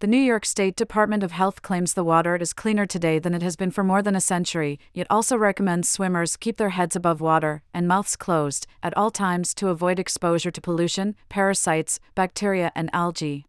The 0.00 0.06
New 0.06 0.16
York 0.16 0.46
State 0.46 0.76
Department 0.76 1.24
of 1.24 1.32
Health 1.32 1.60
claims 1.60 1.94
the 1.94 2.04
water 2.04 2.36
is 2.36 2.52
cleaner 2.52 2.86
today 2.86 3.18
than 3.18 3.34
it 3.34 3.42
has 3.42 3.56
been 3.56 3.72
for 3.72 3.82
more 3.82 4.00
than 4.00 4.14
a 4.14 4.20
century, 4.20 4.78
yet 4.94 5.08
also 5.10 5.36
recommends 5.36 5.88
swimmers 5.88 6.36
keep 6.36 6.56
their 6.56 6.68
heads 6.68 6.94
above 6.94 7.20
water 7.20 7.62
and 7.74 7.88
mouths 7.88 8.14
closed 8.14 8.68
at 8.80 8.96
all 8.96 9.10
times 9.10 9.52
to 9.54 9.70
avoid 9.70 9.98
exposure 9.98 10.52
to 10.52 10.60
pollution, 10.60 11.16
parasites, 11.28 11.98
bacteria, 12.14 12.70
and 12.76 12.90
algae. 12.92 13.44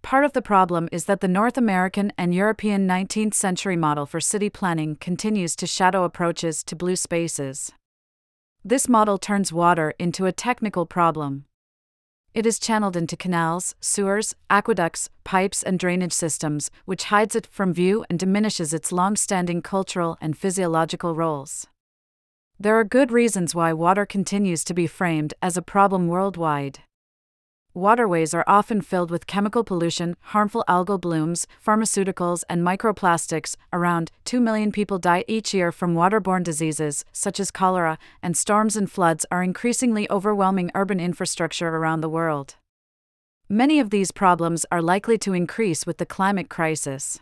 Part 0.00 0.24
of 0.24 0.32
the 0.32 0.40
problem 0.40 0.88
is 0.90 1.04
that 1.04 1.20
the 1.20 1.28
North 1.28 1.58
American 1.58 2.10
and 2.16 2.34
European 2.34 2.88
19th 2.88 3.34
century 3.34 3.76
model 3.76 4.06
for 4.06 4.20
city 4.20 4.48
planning 4.48 4.96
continues 4.96 5.54
to 5.56 5.66
shadow 5.66 6.04
approaches 6.04 6.64
to 6.64 6.74
blue 6.74 6.96
spaces. 6.96 7.70
This 8.64 8.88
model 8.88 9.18
turns 9.18 9.52
water 9.52 9.92
into 9.98 10.24
a 10.24 10.32
technical 10.32 10.86
problem. 10.86 11.44
It 12.34 12.46
is 12.46 12.58
channeled 12.58 12.96
into 12.96 13.16
canals, 13.16 13.74
sewers, 13.80 14.34
aqueducts, 14.50 15.08
pipes, 15.24 15.62
and 15.62 15.78
drainage 15.78 16.12
systems, 16.12 16.70
which 16.84 17.04
hides 17.04 17.34
it 17.34 17.46
from 17.46 17.72
view 17.72 18.04
and 18.10 18.18
diminishes 18.18 18.74
its 18.74 18.92
long 18.92 19.16
standing 19.16 19.62
cultural 19.62 20.16
and 20.20 20.36
physiological 20.36 21.14
roles. 21.14 21.66
There 22.60 22.78
are 22.78 22.84
good 22.84 23.12
reasons 23.12 23.54
why 23.54 23.72
water 23.72 24.04
continues 24.04 24.64
to 24.64 24.74
be 24.74 24.86
framed 24.86 25.32
as 25.40 25.56
a 25.56 25.62
problem 25.62 26.08
worldwide. 26.08 26.80
Waterways 27.78 28.34
are 28.34 28.42
often 28.48 28.82
filled 28.82 29.12
with 29.12 29.28
chemical 29.28 29.62
pollution, 29.62 30.16
harmful 30.34 30.64
algal 30.68 31.00
blooms, 31.00 31.46
pharmaceuticals, 31.64 32.42
and 32.50 32.60
microplastics. 32.60 33.54
Around 33.72 34.10
2 34.24 34.40
million 34.40 34.72
people 34.72 34.98
die 34.98 35.24
each 35.28 35.54
year 35.54 35.70
from 35.70 35.94
waterborne 35.94 36.42
diseases, 36.42 37.04
such 37.12 37.38
as 37.38 37.52
cholera, 37.52 37.96
and 38.20 38.36
storms 38.36 38.76
and 38.76 38.90
floods 38.90 39.24
are 39.30 39.44
increasingly 39.44 40.10
overwhelming 40.10 40.72
urban 40.74 40.98
infrastructure 40.98 41.68
around 41.68 42.00
the 42.00 42.08
world. 42.08 42.56
Many 43.48 43.78
of 43.78 43.90
these 43.90 44.10
problems 44.10 44.66
are 44.72 44.82
likely 44.82 45.16
to 45.18 45.32
increase 45.32 45.86
with 45.86 45.98
the 45.98 46.06
climate 46.06 46.50
crisis. 46.50 47.20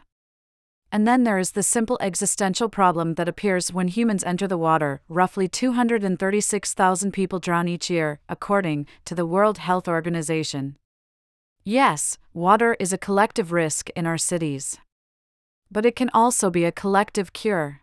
And 0.92 1.06
then 1.06 1.24
there 1.24 1.38
is 1.38 1.52
the 1.52 1.62
simple 1.62 1.98
existential 2.00 2.68
problem 2.68 3.14
that 3.14 3.28
appears 3.28 3.72
when 3.72 3.88
humans 3.88 4.24
enter 4.24 4.46
the 4.46 4.56
water. 4.56 5.02
Roughly 5.08 5.48
236,000 5.48 7.12
people 7.12 7.38
drown 7.38 7.68
each 7.68 7.90
year, 7.90 8.20
according 8.28 8.86
to 9.04 9.14
the 9.14 9.26
World 9.26 9.58
Health 9.58 9.88
Organization. 9.88 10.76
Yes, 11.64 12.16
water 12.32 12.76
is 12.78 12.92
a 12.92 12.98
collective 12.98 13.50
risk 13.50 13.90
in 13.96 14.06
our 14.06 14.18
cities. 14.18 14.78
But 15.70 15.84
it 15.84 15.96
can 15.96 16.10
also 16.14 16.48
be 16.48 16.64
a 16.64 16.70
collective 16.70 17.32
cure. 17.32 17.82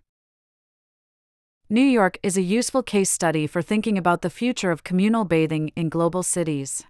New 1.69 1.81
York 1.81 2.17
is 2.24 2.38
a 2.38 2.41
useful 2.41 2.83
case 2.83 3.10
study 3.10 3.48
for 3.48 3.62
thinking 3.62 3.98
about 3.98 4.22
the 4.22 4.29
future 4.29 4.72
of 4.72 4.83
communal 4.83 5.25
bathing 5.25 5.72
in 5.75 5.89
global 5.89 6.24
cities. 6.24 6.86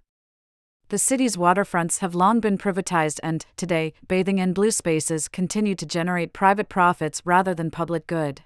The 0.90 0.98
city's 0.98 1.36
waterfronts 1.36 2.00
have 2.00 2.14
long 2.14 2.40
been 2.40 2.58
privatized, 2.58 3.18
and, 3.22 3.46
today, 3.56 3.94
bathing 4.06 4.38
in 4.38 4.52
blue 4.52 4.70
spaces 4.70 5.28
continue 5.28 5.74
to 5.74 5.86
generate 5.86 6.34
private 6.34 6.68
profits 6.68 7.22
rather 7.24 7.54
than 7.54 7.70
public 7.70 8.06
good. 8.06 8.42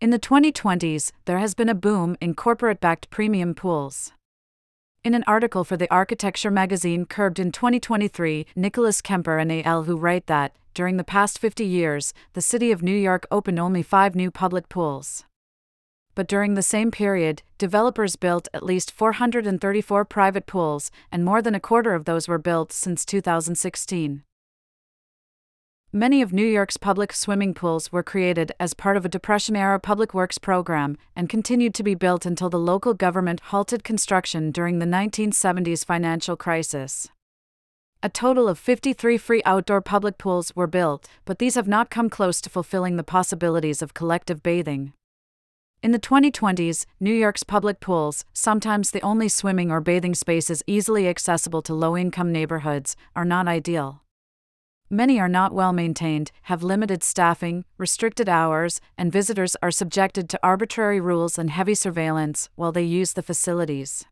In 0.00 0.10
the 0.10 0.18
2020s, 0.18 1.10
there 1.24 1.38
has 1.38 1.54
been 1.54 1.68
a 1.68 1.74
boom 1.74 2.16
in 2.20 2.34
corporate 2.34 2.80
backed 2.80 3.10
premium 3.10 3.54
pools. 3.54 4.12
In 5.02 5.12
an 5.12 5.24
article 5.26 5.64
for 5.64 5.76
the 5.76 5.92
architecture 5.92 6.52
magazine 6.52 7.04
Curbed 7.04 7.40
in 7.40 7.50
2023, 7.50 8.46
Nicholas 8.54 9.02
Kemper 9.02 9.38
and 9.38 9.50
A.L. 9.50 9.84
who 9.84 9.96
write 9.96 10.26
that, 10.26 10.54
during 10.72 10.98
the 10.98 11.04
past 11.04 11.38
50 11.38 11.64
years, 11.64 12.14
the 12.34 12.40
city 12.40 12.70
of 12.70 12.82
New 12.82 12.96
York 12.96 13.26
opened 13.30 13.58
only 13.58 13.82
five 13.82 14.14
new 14.14 14.30
public 14.30 14.68
pools 14.68 15.24
but 16.20 16.28
during 16.28 16.52
the 16.52 16.60
same 16.60 16.90
period, 16.90 17.42
developers 17.56 18.14
built 18.14 18.46
at 18.52 18.62
least 18.62 18.90
434 18.90 20.04
private 20.04 20.44
pools, 20.44 20.90
and 21.10 21.24
more 21.24 21.40
than 21.40 21.54
a 21.54 21.58
quarter 21.58 21.94
of 21.94 22.04
those 22.04 22.28
were 22.28 22.36
built 22.36 22.74
since 22.74 23.06
2016. 23.06 24.22
Many 25.94 26.20
of 26.20 26.34
New 26.34 26.44
York's 26.44 26.76
public 26.76 27.14
swimming 27.14 27.54
pools 27.54 27.90
were 27.90 28.02
created 28.02 28.52
as 28.60 28.74
part 28.74 28.98
of 28.98 29.06
a 29.06 29.08
Depression 29.08 29.56
era 29.56 29.80
public 29.80 30.12
works 30.12 30.36
program 30.36 30.98
and 31.16 31.26
continued 31.26 31.72
to 31.72 31.82
be 31.82 31.94
built 31.94 32.26
until 32.26 32.50
the 32.50 32.58
local 32.58 32.92
government 32.92 33.40
halted 33.44 33.82
construction 33.82 34.50
during 34.50 34.78
the 34.78 34.84
1970s 34.84 35.86
financial 35.86 36.36
crisis. 36.36 37.08
A 38.02 38.10
total 38.10 38.46
of 38.46 38.58
53 38.58 39.16
free 39.16 39.40
outdoor 39.46 39.80
public 39.80 40.18
pools 40.18 40.54
were 40.54 40.66
built, 40.66 41.08
but 41.24 41.38
these 41.38 41.54
have 41.54 41.66
not 41.66 41.88
come 41.88 42.10
close 42.10 42.42
to 42.42 42.50
fulfilling 42.50 42.96
the 42.96 43.02
possibilities 43.02 43.80
of 43.80 43.94
collective 43.94 44.42
bathing. 44.42 44.92
In 45.82 45.92
the 45.92 45.98
2020s, 45.98 46.84
New 47.00 47.14
York's 47.14 47.42
public 47.42 47.80
pools, 47.80 48.26
sometimes 48.34 48.90
the 48.90 49.00
only 49.00 49.30
swimming 49.30 49.70
or 49.70 49.80
bathing 49.80 50.14
spaces 50.14 50.62
easily 50.66 51.08
accessible 51.08 51.62
to 51.62 51.72
low 51.72 51.96
income 51.96 52.30
neighborhoods, 52.30 52.96
are 53.16 53.24
not 53.24 53.48
ideal. 53.48 54.02
Many 54.90 55.18
are 55.18 55.28
not 55.28 55.54
well 55.54 55.72
maintained, 55.72 56.32
have 56.42 56.62
limited 56.62 57.02
staffing, 57.02 57.64
restricted 57.78 58.28
hours, 58.28 58.82
and 58.98 59.10
visitors 59.10 59.56
are 59.62 59.70
subjected 59.70 60.28
to 60.28 60.40
arbitrary 60.42 61.00
rules 61.00 61.38
and 61.38 61.48
heavy 61.48 61.74
surveillance 61.74 62.50
while 62.56 62.72
they 62.72 62.82
use 62.82 63.14
the 63.14 63.22
facilities. 63.22 64.04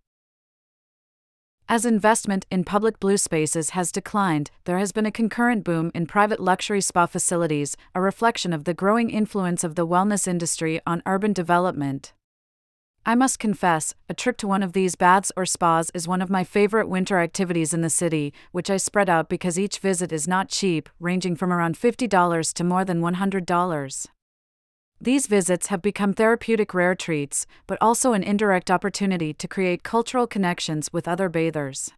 As 1.70 1.84
investment 1.84 2.46
in 2.50 2.64
public 2.64 2.98
blue 2.98 3.18
spaces 3.18 3.70
has 3.70 3.92
declined, 3.92 4.50
there 4.64 4.78
has 4.78 4.90
been 4.90 5.04
a 5.04 5.12
concurrent 5.12 5.64
boom 5.64 5.90
in 5.94 6.06
private 6.06 6.40
luxury 6.40 6.80
spa 6.80 7.04
facilities, 7.04 7.76
a 7.94 8.00
reflection 8.00 8.54
of 8.54 8.64
the 8.64 8.72
growing 8.72 9.10
influence 9.10 9.62
of 9.62 9.74
the 9.74 9.86
wellness 9.86 10.26
industry 10.26 10.80
on 10.86 11.02
urban 11.04 11.34
development. 11.34 12.14
I 13.04 13.14
must 13.14 13.38
confess, 13.38 13.94
a 14.08 14.14
trip 14.14 14.38
to 14.38 14.48
one 14.48 14.62
of 14.62 14.72
these 14.72 14.96
baths 14.96 15.30
or 15.36 15.44
spas 15.44 15.90
is 15.92 16.08
one 16.08 16.22
of 16.22 16.30
my 16.30 16.42
favorite 16.42 16.88
winter 16.88 17.18
activities 17.18 17.74
in 17.74 17.82
the 17.82 17.90
city, 17.90 18.32
which 18.50 18.70
I 18.70 18.78
spread 18.78 19.10
out 19.10 19.28
because 19.28 19.58
each 19.58 19.78
visit 19.78 20.10
is 20.10 20.26
not 20.26 20.48
cheap, 20.48 20.88
ranging 20.98 21.36
from 21.36 21.52
around 21.52 21.78
$50 21.78 22.54
to 22.54 22.64
more 22.64 22.86
than 22.86 23.02
$100. 23.02 24.06
These 25.00 25.28
visits 25.28 25.68
have 25.68 25.80
become 25.80 26.12
therapeutic 26.12 26.74
rare 26.74 26.96
treats, 26.96 27.46
but 27.68 27.78
also 27.80 28.14
an 28.14 28.24
indirect 28.24 28.68
opportunity 28.70 29.32
to 29.32 29.46
create 29.46 29.84
cultural 29.84 30.26
connections 30.26 30.92
with 30.92 31.06
other 31.06 31.28
bathers. 31.28 31.92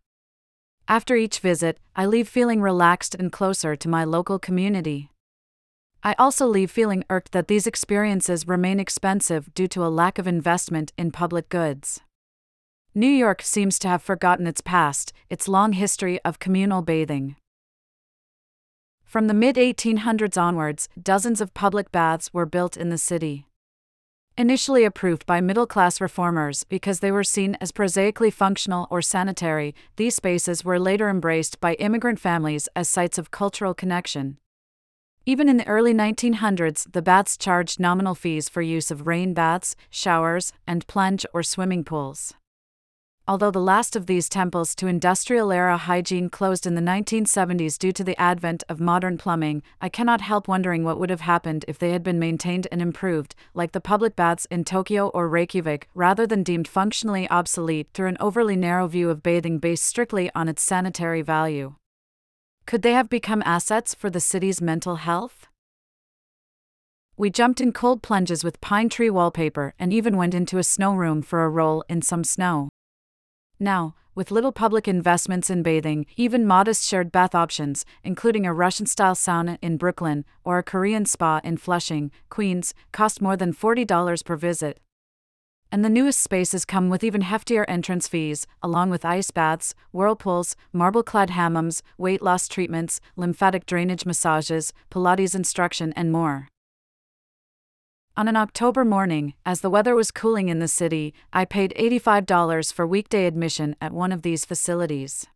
After 0.87 1.16
each 1.16 1.38
visit, 1.38 1.78
I 1.97 2.04
leave 2.04 2.28
feeling 2.28 2.61
relaxed 2.61 3.14
and 3.14 3.33
closer 3.33 3.75
to 3.75 3.88
my 3.88 4.04
local 4.04 4.38
community. 4.38 5.11
I 6.02 6.14
also 6.19 6.47
leave 6.47 6.71
feeling 6.71 7.04
irked 7.09 7.33
that 7.33 7.49
these 7.49 7.66
experiences 7.66 8.49
remain 8.49 8.80
expensive 8.80 9.54
due 9.54 9.69
to 9.69 9.85
a 9.85 9.88
lack 9.88 10.19
of 10.19 10.26
investment 10.26 10.92
in 10.99 11.11
public 11.11 11.49
goods. 11.49 12.00
New 12.95 13.07
York 13.09 13.40
seems 13.40 13.78
to 13.78 13.88
have 13.88 14.02
forgotten 14.02 14.47
its 14.47 14.61
past, 14.61 15.12
its 15.30 15.47
long 15.47 15.75
history 15.75 16.21
of 16.25 16.38
communal 16.38 16.83
bathing. 16.83 17.37
From 19.11 19.26
the 19.26 19.35
mid 19.35 19.57
1800s 19.57 20.40
onwards, 20.40 20.88
dozens 21.02 21.40
of 21.40 21.52
public 21.52 21.90
baths 21.90 22.33
were 22.33 22.47
built 22.47 22.76
in 22.76 22.90
the 22.90 22.97
city. 22.97 23.45
Initially 24.38 24.85
approved 24.85 25.26
by 25.26 25.40
middle 25.40 25.67
class 25.67 26.00
reformers 26.00 26.62
because 26.62 27.00
they 27.00 27.11
were 27.11 27.25
seen 27.25 27.57
as 27.61 27.73
prosaically 27.73 28.31
functional 28.31 28.87
or 28.88 29.02
sanitary, 29.02 29.75
these 29.97 30.14
spaces 30.14 30.64
were 30.64 30.79
later 30.79 31.09
embraced 31.09 31.61
by 31.61 31.75
immigrant 31.75 32.21
families 32.21 32.69
as 32.76 32.88
sites 32.88 33.19
of 33.19 33.33
cultural 33.33 33.75
connection. 33.75 34.38
Even 35.26 35.49
in 35.49 35.57
the 35.57 35.67
early 35.67 35.93
1900s, 35.93 36.93
the 36.93 37.02
baths 37.02 37.37
charged 37.37 37.81
nominal 37.81 38.14
fees 38.14 38.49
for 38.49 38.62
use 38.62 38.93
of 38.93 39.09
rain 39.09 39.35
baths, 39.35 39.75
showers, 39.90 40.52
and 40.69 40.87
plunge 40.87 41.26
or 41.35 41.43
swimming 41.43 41.83
pools 41.83 42.35
although 43.31 43.53
the 43.53 43.61
last 43.61 43.95
of 43.95 44.07
these 44.07 44.29
temples 44.29 44.75
to 44.75 44.89
industrial 44.89 45.53
era 45.53 45.77
hygiene 45.77 46.29
closed 46.29 46.67
in 46.67 46.75
the 46.75 46.81
1970s 46.81 47.79
due 47.79 47.93
to 47.93 48.03
the 48.03 48.21
advent 48.21 48.65
of 48.69 48.81
modern 48.81 49.17
plumbing, 49.17 49.63
I 49.81 49.89
cannot 49.89 50.21
help 50.21 50.49
wondering 50.49 50.83
what 50.83 50.99
would 50.99 51.11
have 51.11 51.21
happened 51.21 51.65
if 51.69 51.79
they 51.79 51.93
had 51.93 52.03
been 52.03 52.19
maintained 52.19 52.67
and 52.73 52.83
improved, 52.83 53.37
like 53.55 53.71
the 53.71 53.81
public 53.81 54.17
baths 54.17 54.49
in 54.51 54.65
Tokyo 54.65 55.11
or 55.11 55.29
Reykjavik, 55.29 55.89
rather 55.95 56.27
than 56.27 56.43
deemed 56.43 56.67
functionally 56.67 57.31
obsolete 57.31 57.87
through 57.95 58.09
an 58.09 58.17
overly 58.19 58.57
narrow 58.57 58.89
view 58.89 59.09
of 59.11 59.23
bathing 59.23 59.59
based 59.61 59.85
strictly 59.85 60.29
on 60.35 60.49
its 60.49 60.61
sanitary 60.61 61.23
value. 61.23 61.77
Could 62.67 62.83
they 62.83 62.95
have 62.95 63.09
become 63.09 63.45
assets 63.47 63.95
for 63.95 64.11
the 64.11 64.19
city's 64.19 64.61
mental 64.61 64.97
health? 64.97 65.47
We 67.17 67.31
jumped 67.31 67.61
in 67.61 67.73
cold 67.73 68.03
plunges 68.03 68.43
with 68.43 68.61
pine 68.61 68.89
tree 68.89 69.09
wallpaper 69.09 69.75
and 69.79 69.93
even 69.93 70.17
went 70.17 70.35
into 70.35 70.59
a 70.59 70.65
snow 70.65 70.95
room 70.97 71.23
for 71.23 71.45
a 71.45 71.49
roll 71.49 71.85
in 71.89 72.03
some 72.03 72.25
snow. 72.25 72.71
Now, 73.62 73.95
with 74.14 74.31
little 74.31 74.52
public 74.52 74.88
investments 74.88 75.50
in 75.50 75.62
bathing, 75.62 76.07
even 76.17 76.47
modest 76.47 76.83
shared 76.83 77.12
bath 77.12 77.35
options, 77.35 77.85
including 78.02 78.47
a 78.47 78.55
Russian 78.55 78.87
style 78.87 79.14
sauna 79.14 79.59
in 79.61 79.76
Brooklyn 79.76 80.25
or 80.45 80.59
a 80.59 80.62
Korean 80.62 81.05
spa 81.05 81.40
in 81.45 81.59
Flushing, 81.59 82.11
Queens, 82.31 82.73
cost 82.90 83.21
more 83.21 83.37
than 83.37 83.52
$40 83.52 84.25
per 84.25 84.37
visit. 84.37 84.81
And 85.71 85.85
the 85.85 85.90
newest 85.90 86.21
spaces 86.21 86.64
come 86.64 86.88
with 86.88 87.05
even 87.05 87.21
heftier 87.21 87.67
entrance 87.69 88.09
fees, 88.09 88.47
along 88.62 88.88
with 88.88 89.05
ice 89.05 89.31
baths, 89.31 89.75
whirlpools, 89.93 90.57
marble 90.73 91.02
clad 91.02 91.31
hammams, 91.31 91.83
weight 91.99 92.23
loss 92.23 92.49
treatments, 92.49 92.99
lymphatic 93.14 93.67
drainage 93.67 94.07
massages, 94.07 94.73
Pilates 94.90 95.35
instruction, 95.35 95.93
and 95.93 96.11
more. 96.11 96.49
On 98.17 98.29
an 98.29 98.37
October 98.37 98.85
morning, 98.85 99.35
as 99.47 99.61
the 99.61 99.71
weather 99.71 99.95
was 99.95 100.11
cooling 100.11 100.49
in 100.49 100.59
the 100.59 100.69
city, 100.69 101.14
I 101.33 101.45
paid 101.45 101.73
$85 101.79 102.73
for 102.73 102.87
weekday 102.87 103.26
admission 103.26 103.76
at 103.81 103.93
one 103.93 104.12
of 104.12 104.23
these 104.23 104.45
facilities. 104.45 105.26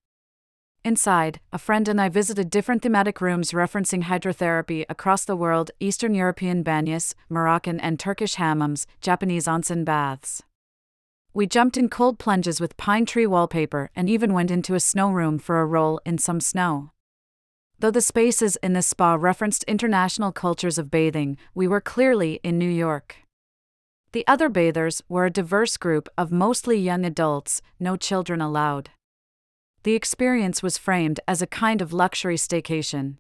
Inside, 0.84 1.40
a 1.50 1.56
friend 1.56 1.88
and 1.88 1.98
I 1.98 2.10
visited 2.10 2.50
different 2.50 2.82
thematic 2.82 3.20
rooms 3.20 3.52
referencing 3.52 4.02
hydrotherapy 4.02 4.84
across 4.88 5.24
the 5.24 5.36
world 5.36 5.70
Eastern 5.80 6.14
European 6.14 6.62
banyas, 6.62 7.14
Moroccan 7.30 7.80
and 7.80 7.98
Turkish 7.98 8.34
hammams, 8.34 8.84
Japanese 9.00 9.46
onsen 9.46 9.84
baths. 9.84 10.42
We 11.32 11.46
jumped 11.46 11.76
in 11.76 11.88
cold 11.88 12.18
plunges 12.18 12.60
with 12.60 12.76
pine 12.76 13.06
tree 13.06 13.26
wallpaper 13.26 13.90
and 13.96 14.10
even 14.10 14.34
went 14.34 14.50
into 14.50 14.74
a 14.74 14.80
snow 14.80 15.10
room 15.10 15.38
for 15.38 15.60
a 15.60 15.66
roll 15.66 16.00
in 16.04 16.18
some 16.18 16.40
snow. 16.40 16.90
Though 17.80 17.90
the 17.90 18.00
spaces 18.00 18.56
in 18.62 18.72
this 18.72 18.86
spa 18.86 19.14
referenced 19.14 19.64
international 19.64 20.32
cultures 20.32 20.78
of 20.78 20.90
bathing, 20.90 21.36
we 21.54 21.68
were 21.68 21.80
clearly 21.80 22.40
in 22.42 22.58
New 22.58 22.70
York. 22.70 23.16
The 24.12 24.24
other 24.28 24.48
bathers 24.48 25.02
were 25.08 25.26
a 25.26 25.30
diverse 25.30 25.76
group 25.76 26.08
of 26.16 26.30
mostly 26.30 26.78
young 26.78 27.04
adults, 27.04 27.60
no 27.80 27.96
children 27.96 28.40
allowed. 28.40 28.90
The 29.82 29.94
experience 29.94 30.62
was 30.62 30.78
framed 30.78 31.20
as 31.26 31.42
a 31.42 31.48
kind 31.48 31.82
of 31.82 31.92
luxury 31.92 32.36
staycation. 32.36 33.16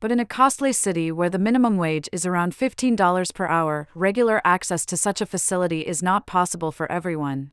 But 0.00 0.10
in 0.10 0.18
a 0.18 0.24
costly 0.24 0.72
city 0.72 1.12
where 1.12 1.30
the 1.30 1.38
minimum 1.38 1.76
wage 1.76 2.08
is 2.10 2.24
around 2.24 2.56
$15 2.56 3.34
per 3.34 3.46
hour, 3.46 3.88
regular 3.94 4.40
access 4.44 4.86
to 4.86 4.96
such 4.96 5.20
a 5.20 5.26
facility 5.26 5.82
is 5.82 6.02
not 6.02 6.26
possible 6.26 6.72
for 6.72 6.90
everyone. 6.90 7.52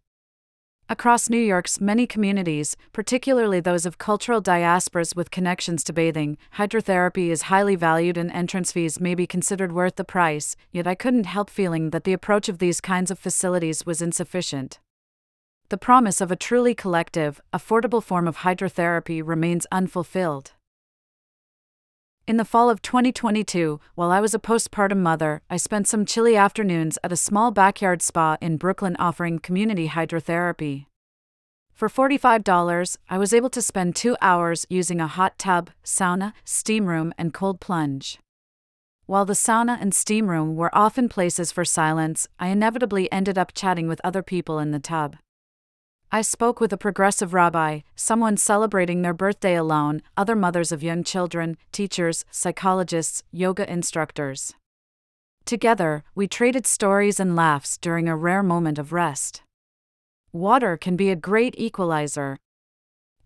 Across 0.88 1.32
New 1.32 1.40
York's 1.40 1.82
many 1.82 2.06
communities, 2.06 2.78
particularly 2.94 3.60
those 3.60 3.88
of 3.88 3.98
cultural 3.98 4.40
diasporas 4.40 5.16
with 5.16 5.32
connections 5.32 5.84
to 5.84 5.94
bathing, 5.94 6.38
hydrotherapy 6.58 7.30
is 7.30 7.50
highly 7.54 7.76
valued 7.76 8.18
and 8.18 8.32
entrance 8.32 8.72
fees 8.72 9.00
may 9.00 9.16
be 9.16 9.26
considered 9.26 9.72
worth 9.72 9.96
the 9.96 10.04
price, 10.04 10.56
yet 10.72 10.86
I 10.86 10.94
couldn't 10.94 11.26
help 11.26 11.50
feeling 11.50 11.90
that 11.90 12.04
the 12.04 12.14
approach 12.14 12.50
of 12.50 12.60
these 12.60 12.82
kinds 12.82 13.10
of 13.10 13.18
facilities 13.18 13.84
was 13.84 14.00
insufficient. 14.00 14.80
The 15.70 15.80
promise 15.80 16.22
of 16.22 16.32
a 16.32 16.36
truly 16.36 16.76
collective, 16.76 17.42
affordable 17.52 18.04
form 18.04 18.28
of 18.28 18.38
hydrotherapy 18.38 19.24
remains 19.26 19.66
unfulfilled. 19.72 20.52
In 22.28 22.38
the 22.38 22.46
fall 22.46 22.72
of 22.72 22.82
2022, 22.82 23.80
while 23.94 24.10
I 24.10 24.20
was 24.20 24.34
a 24.34 24.40
postpartum 24.40 24.98
mother, 24.98 25.44
I 25.48 25.58
spent 25.58 25.88
some 25.88 26.08
chilly 26.08 26.36
afternoons 26.36 26.98
at 27.04 27.12
a 27.12 27.16
small 27.16 27.52
backyard 27.52 28.02
spa 28.02 28.36
in 28.42 28.58
Brooklyn 28.58 28.96
offering 28.98 29.38
community 29.38 29.90
hydrotherapy. 29.90 30.88
For 31.72 31.88
$45, 31.88 32.98
I 33.12 33.20
was 33.20 33.32
able 33.32 33.52
to 33.52 33.62
spend 33.62 33.96
two 33.96 34.18
hours 34.24 34.66
using 34.70 35.00
a 35.00 35.06
hot 35.06 35.38
tub, 35.38 35.70
sauna, 35.84 36.34
steam 36.44 36.88
room, 36.88 37.14
and 37.16 37.32
cold 37.32 37.60
plunge. 37.60 38.18
While 39.06 39.26
the 39.26 39.34
sauna 39.34 39.78
and 39.80 39.94
steam 39.94 40.28
room 40.28 40.56
were 40.56 40.76
often 40.76 41.08
places 41.08 41.52
for 41.52 41.64
silence, 41.64 42.28
I 42.40 42.48
inevitably 42.48 43.12
ended 43.12 43.38
up 43.38 43.54
chatting 43.54 43.88
with 43.88 44.02
other 44.04 44.24
people 44.24 44.58
in 44.58 44.72
the 44.72 44.80
tub. 44.80 45.18
I 46.16 46.22
spoke 46.22 46.62
with 46.62 46.72
a 46.72 46.78
progressive 46.78 47.34
rabbi, 47.34 47.82
someone 47.94 48.38
celebrating 48.38 49.02
their 49.02 49.14
birthday 49.14 49.56
alone, 49.56 50.02
other 50.16 50.34
mothers 50.34 50.72
of 50.72 50.82
young 50.82 51.04
children, 51.04 51.58
teachers, 51.74 52.24
psychologists, 52.32 53.22
yoga 53.34 53.70
instructors. 53.70 54.54
Together, 55.44 56.06
we 56.16 56.26
traded 56.30 56.66
stories 56.66 57.20
and 57.20 57.36
laughs 57.36 57.78
during 57.78 58.08
a 58.08 58.16
rare 58.16 58.44
moment 58.44 58.80
of 58.80 58.94
rest. 58.94 59.42
Water 60.32 60.78
can 60.78 60.96
be 60.96 61.10
a 61.10 61.18
great 61.18 61.54
equalizer. 61.58 62.38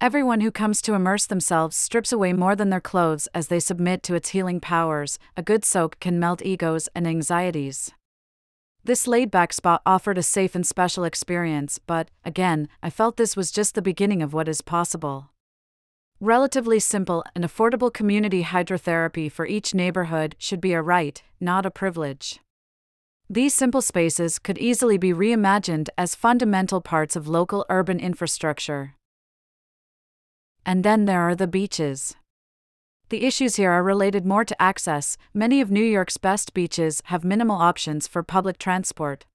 Everyone 0.02 0.42
who 0.42 0.50
comes 0.50 0.82
to 0.82 0.96
immerse 0.96 1.28
themselves 1.28 1.78
strips 1.78 2.12
away 2.12 2.34
more 2.34 2.56
than 2.56 2.72
their 2.72 2.82
clothes 2.82 3.28
as 3.36 3.50
they 3.50 3.60
submit 3.60 4.02
to 4.02 4.16
its 4.16 4.30
healing 4.30 4.60
powers. 4.60 5.20
A 5.38 5.44
good 5.44 5.64
soak 5.64 6.00
can 6.00 6.20
melt 6.20 6.44
egos 6.44 6.90
and 6.96 7.06
anxieties. 7.06 7.92
This 8.84 9.08
laid 9.08 9.30
back 9.30 9.54
spot 9.54 9.82
offered 9.86 10.18
a 10.18 10.24
safe 10.24 10.56
and 10.56 10.66
special 10.66 11.04
experience, 11.04 11.80
but, 11.80 12.10
again, 12.24 12.70
I 12.82 12.90
felt 12.90 13.18
this 13.18 13.36
was 13.36 13.52
just 13.52 13.76
the 13.76 13.82
beginning 13.82 14.22
of 14.22 14.34
what 14.34 14.48
is 14.48 14.62
possible. 14.62 15.32
Relatively 16.22 16.80
simple 16.80 17.24
and 17.36 17.46
affordable 17.46 17.94
community 17.94 18.44
hydrotherapy 18.44 19.32
for 19.32 19.46
each 19.46 19.74
neighborhood 19.74 20.36
should 20.38 20.60
be 20.60 20.74
a 20.74 20.82
right, 20.82 21.22
not 21.40 21.66
a 21.66 21.72
privilege. 21.72 22.40
These 23.30 23.54
simple 23.54 23.82
spaces 23.82 24.40
could 24.40 24.58
easily 24.58 24.98
be 24.98 25.14
reimagined 25.14 25.90
as 25.98 26.16
fundamental 26.16 26.82
parts 26.82 27.16
of 27.16 27.28
local 27.28 27.66
urban 27.70 28.00
infrastructure. 28.00 28.96
And 30.66 30.84
then 30.84 31.06
there 31.06 31.22
are 31.22 31.36
the 31.36 31.48
beaches. 31.48 32.16
The 33.10 33.26
issues 33.26 33.56
here 33.56 33.72
are 33.72 33.82
related 33.82 34.24
more 34.24 34.46
to 34.46 34.62
access. 34.62 35.18
Many 35.34 35.62
of 35.62 35.72
New 35.72 35.84
York's 35.84 36.18
best 36.18 36.54
beaches 36.54 37.02
have 37.06 37.24
minimal 37.24 37.58
options 37.58 38.08
for 38.08 38.22
public 38.22 38.60
transport. 38.60 39.26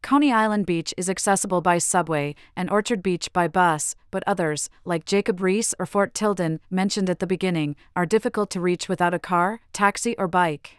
Coney 0.00 0.32
Island 0.32 0.64
Beach 0.64 0.94
is 0.96 1.10
accessible 1.10 1.60
by 1.60 1.78
subway 1.78 2.36
and 2.54 2.70
Orchard 2.70 3.02
Beach 3.02 3.32
by 3.32 3.48
bus, 3.48 3.96
but 4.12 4.22
others, 4.28 4.70
like 4.84 5.06
Jacob 5.06 5.40
Riis 5.40 5.74
or 5.80 5.86
Fort 5.86 6.14
Tilden, 6.14 6.60
mentioned 6.70 7.10
at 7.10 7.18
the 7.18 7.26
beginning, 7.26 7.74
are 7.96 8.06
difficult 8.06 8.48
to 8.50 8.60
reach 8.60 8.88
without 8.88 9.14
a 9.14 9.18
car, 9.18 9.60
taxi, 9.72 10.16
or 10.16 10.28
bike. 10.28 10.76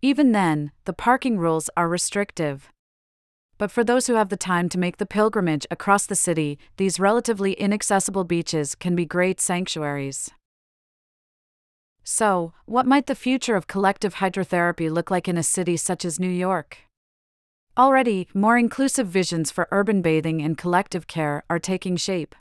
Even 0.00 0.32
then, 0.32 0.72
the 0.86 0.94
parking 0.94 1.38
rules 1.38 1.68
are 1.76 1.88
restrictive. 1.88 2.70
But 3.58 3.70
for 3.70 3.84
those 3.84 4.06
who 4.06 4.14
have 4.14 4.30
the 4.30 4.36
time 4.38 4.70
to 4.70 4.78
make 4.78 4.96
the 4.96 5.04
pilgrimage 5.04 5.66
across 5.70 6.06
the 6.06 6.14
city, 6.14 6.58
these 6.78 6.98
relatively 6.98 7.52
inaccessible 7.52 8.24
beaches 8.24 8.74
can 8.74 8.94
be 8.96 9.04
great 9.04 9.42
sanctuaries. 9.42 10.30
So, 12.10 12.54
what 12.64 12.86
might 12.86 13.06
the 13.06 13.14
future 13.14 13.54
of 13.54 13.66
collective 13.66 14.14
hydrotherapy 14.14 14.90
look 14.90 15.10
like 15.10 15.28
in 15.28 15.36
a 15.36 15.42
city 15.42 15.76
such 15.76 16.06
as 16.06 16.18
New 16.18 16.30
York? 16.30 16.78
Already, 17.76 18.28
more 18.32 18.56
inclusive 18.56 19.06
visions 19.08 19.50
for 19.50 19.68
urban 19.70 20.00
bathing 20.00 20.40
and 20.40 20.56
collective 20.56 21.06
care 21.06 21.44
are 21.50 21.58
taking 21.58 21.98
shape. 21.98 22.34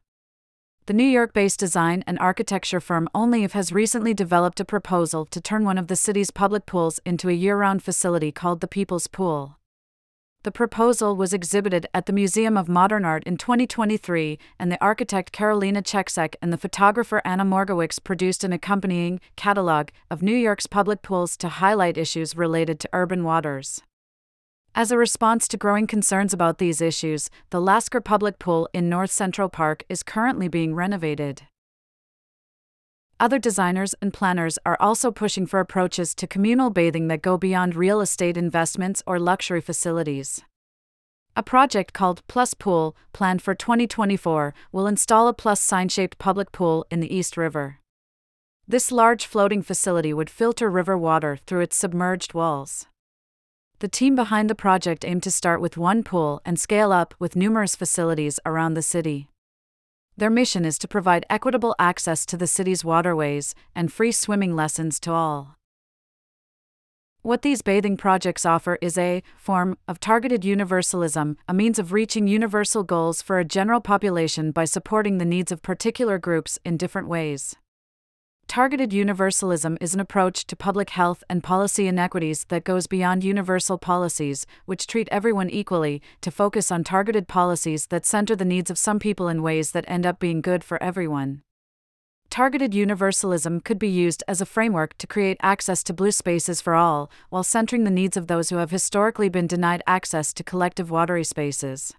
The 0.85 0.93
New 0.93 1.03
York 1.03 1.33
based 1.33 1.59
design 1.59 2.01
and 2.07 2.17
architecture 2.19 2.79
firm 2.79 3.09
Only 3.13 3.43
If 3.43 3.51
has 3.51 3.73
recently 3.73 4.13
developed 4.13 4.61
a 4.61 4.65
proposal 4.65 5.25
to 5.25 5.41
turn 5.41 5.65
one 5.65 5.77
of 5.77 5.87
the 5.87 5.97
city's 5.97 6.31
public 6.31 6.65
pools 6.65 7.01
into 7.05 7.27
a 7.27 7.33
year 7.33 7.57
round 7.57 7.83
facility 7.83 8.31
called 8.31 8.61
the 8.61 8.69
People's 8.69 9.07
Pool. 9.07 9.56
The 10.43 10.51
proposal 10.51 11.15
was 11.15 11.33
exhibited 11.33 11.87
at 11.93 12.05
the 12.05 12.13
Museum 12.13 12.57
of 12.57 12.69
Modern 12.69 13.03
Art 13.03 13.23
in 13.25 13.37
2023, 13.37 14.39
and 14.59 14.71
the 14.71 14.81
architect 14.81 15.33
Karolina 15.33 15.81
Czeczek 15.81 16.35
and 16.41 16.53
the 16.53 16.57
photographer 16.57 17.21
Anna 17.25 17.43
Morgowicz 17.43 18.01
produced 18.01 18.43
an 18.43 18.53
accompanying 18.53 19.19
catalog 19.35 19.89
of 20.09 20.21
New 20.21 20.35
York's 20.35 20.67
public 20.67 21.01
pools 21.01 21.35
to 21.37 21.49
highlight 21.49 21.97
issues 21.97 22.37
related 22.37 22.79
to 22.79 22.89
urban 22.93 23.23
waters. 23.23 23.81
As 24.75 24.91
a 24.91 24.97
response 24.97 25.47
to 25.47 25.57
growing 25.57 25.87
concerns 25.87 26.33
about 26.33 26.59
these 26.59 26.81
issues, 26.81 27.31
the 27.49 27.59
Lasker 27.59 27.99
Public 27.99 28.37
Pool 28.37 28.69
in 28.73 28.87
North 28.87 29.11
Central 29.11 29.49
Park 29.49 29.83
is 29.89 30.03
currently 30.03 30.47
being 30.47 30.75
renovated. 30.75 31.43
Other 33.19 33.39
designers 33.39 33.95
and 33.99 34.13
planners 34.13 34.59
are 34.63 34.77
also 34.79 35.09
pushing 35.09 35.47
for 35.47 35.59
approaches 35.59 36.13
to 36.15 36.27
communal 36.27 36.69
bathing 36.69 37.07
that 37.07 37.23
go 37.23 37.35
beyond 37.35 37.75
real 37.75 37.99
estate 37.99 38.37
investments 38.37 39.01
or 39.07 39.19
luxury 39.19 39.59
facilities. 39.59 40.41
A 41.35 41.41
project 41.41 41.93
called 41.93 42.21
Plus 42.27 42.53
Pool, 42.53 42.95
planned 43.13 43.41
for 43.41 43.55
2024, 43.55 44.53
will 44.71 44.85
install 44.85 45.27
a 45.27 45.33
plus 45.33 45.59
sign 45.59 45.89
shaped 45.89 46.19
public 46.19 46.51
pool 46.51 46.85
in 46.91 46.99
the 46.99 47.15
East 47.15 47.37
River. 47.37 47.79
This 48.67 48.91
large 48.91 49.25
floating 49.25 49.63
facility 49.63 50.13
would 50.13 50.29
filter 50.29 50.69
river 50.69 50.97
water 50.97 51.39
through 51.47 51.61
its 51.61 51.75
submerged 51.75 52.35
walls. 52.35 52.85
The 53.79 53.87
team 53.87 54.15
behind 54.15 54.47
the 54.47 54.55
project 54.55 55.05
aimed 55.05 55.23
to 55.23 55.31
start 55.31 55.59
with 55.59 55.77
one 55.77 56.03
pool 56.03 56.41
and 56.45 56.59
scale 56.59 56.91
up 56.91 57.15
with 57.17 57.35
numerous 57.35 57.75
facilities 57.75 58.39
around 58.45 58.73
the 58.73 58.81
city. 58.81 59.27
Their 60.17 60.31
mission 60.31 60.65
is 60.65 60.79
to 60.79 60.87
provide 60.87 61.27
equitable 61.29 61.75
access 61.77 62.25
to 62.25 62.37
the 62.37 62.47
city's 62.47 62.83
waterways 62.83 63.53
and 63.75 63.93
free 63.93 64.11
swimming 64.11 64.55
lessons 64.55 64.99
to 65.01 65.11
all. 65.11 65.57
What 67.21 67.43
these 67.43 67.61
bathing 67.61 67.97
projects 67.97 68.43
offer 68.43 68.79
is 68.81 68.97
a 68.97 69.21
form 69.37 69.77
of 69.87 69.99
targeted 69.99 70.43
universalism, 70.43 71.37
a 71.47 71.53
means 71.53 71.77
of 71.77 71.93
reaching 71.93 72.27
universal 72.27 72.83
goals 72.83 73.21
for 73.21 73.37
a 73.37 73.45
general 73.45 73.79
population 73.79 74.51
by 74.51 74.65
supporting 74.65 75.19
the 75.19 75.25
needs 75.25 75.51
of 75.51 75.61
particular 75.61 76.17
groups 76.17 76.57
in 76.65 76.77
different 76.77 77.07
ways. 77.07 77.55
Targeted 78.47 78.93
universalism 78.93 79.77
is 79.81 79.93
an 79.93 79.99
approach 79.99 80.47
to 80.47 80.55
public 80.55 80.91
health 80.91 81.21
and 81.29 81.43
policy 81.43 81.85
inequities 81.85 82.45
that 82.45 82.63
goes 82.63 82.87
beyond 82.87 83.23
universal 83.23 83.77
policies, 83.77 84.47
which 84.65 84.87
treat 84.87 85.09
everyone 85.11 85.49
equally, 85.49 86.01
to 86.21 86.31
focus 86.31 86.71
on 86.71 86.83
targeted 86.83 87.27
policies 87.27 87.87
that 87.87 88.05
center 88.05 88.37
the 88.37 88.45
needs 88.45 88.71
of 88.71 88.77
some 88.77 88.99
people 88.99 89.27
in 89.27 89.43
ways 89.43 89.71
that 89.71 89.83
end 89.87 90.05
up 90.05 90.17
being 90.17 90.39
good 90.39 90.63
for 90.63 90.81
everyone. 90.81 91.41
Targeted 92.29 92.73
universalism 92.73 93.59
could 93.59 93.77
be 93.77 93.89
used 93.89 94.23
as 94.29 94.39
a 94.39 94.45
framework 94.45 94.97
to 94.97 95.07
create 95.07 95.37
access 95.41 95.83
to 95.83 95.93
blue 95.93 96.11
spaces 96.11 96.61
for 96.61 96.73
all, 96.73 97.11
while 97.29 97.43
centering 97.43 97.83
the 97.83 97.91
needs 97.91 98.15
of 98.15 98.27
those 98.27 98.49
who 98.49 98.57
have 98.57 98.71
historically 98.71 99.27
been 99.27 99.47
denied 99.47 99.83
access 99.85 100.33
to 100.33 100.43
collective 100.43 100.89
watery 100.89 101.23
spaces. 101.25 101.93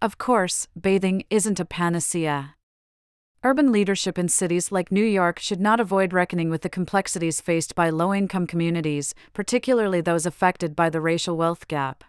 Of 0.00 0.18
course, 0.18 0.66
bathing 0.78 1.22
isn't 1.30 1.60
a 1.60 1.64
panacea. 1.64 2.56
Urban 3.44 3.72
leadership 3.72 4.18
in 4.18 4.28
cities 4.28 4.70
like 4.70 4.92
New 4.92 5.04
York 5.04 5.40
should 5.40 5.60
not 5.60 5.80
avoid 5.80 6.12
reckoning 6.12 6.48
with 6.48 6.62
the 6.62 6.68
complexities 6.68 7.40
faced 7.40 7.74
by 7.74 7.90
low 7.90 8.14
income 8.14 8.46
communities, 8.46 9.16
particularly 9.32 10.00
those 10.00 10.26
affected 10.26 10.76
by 10.76 10.88
the 10.88 11.00
racial 11.00 11.36
wealth 11.36 11.66
gap. 11.66 12.04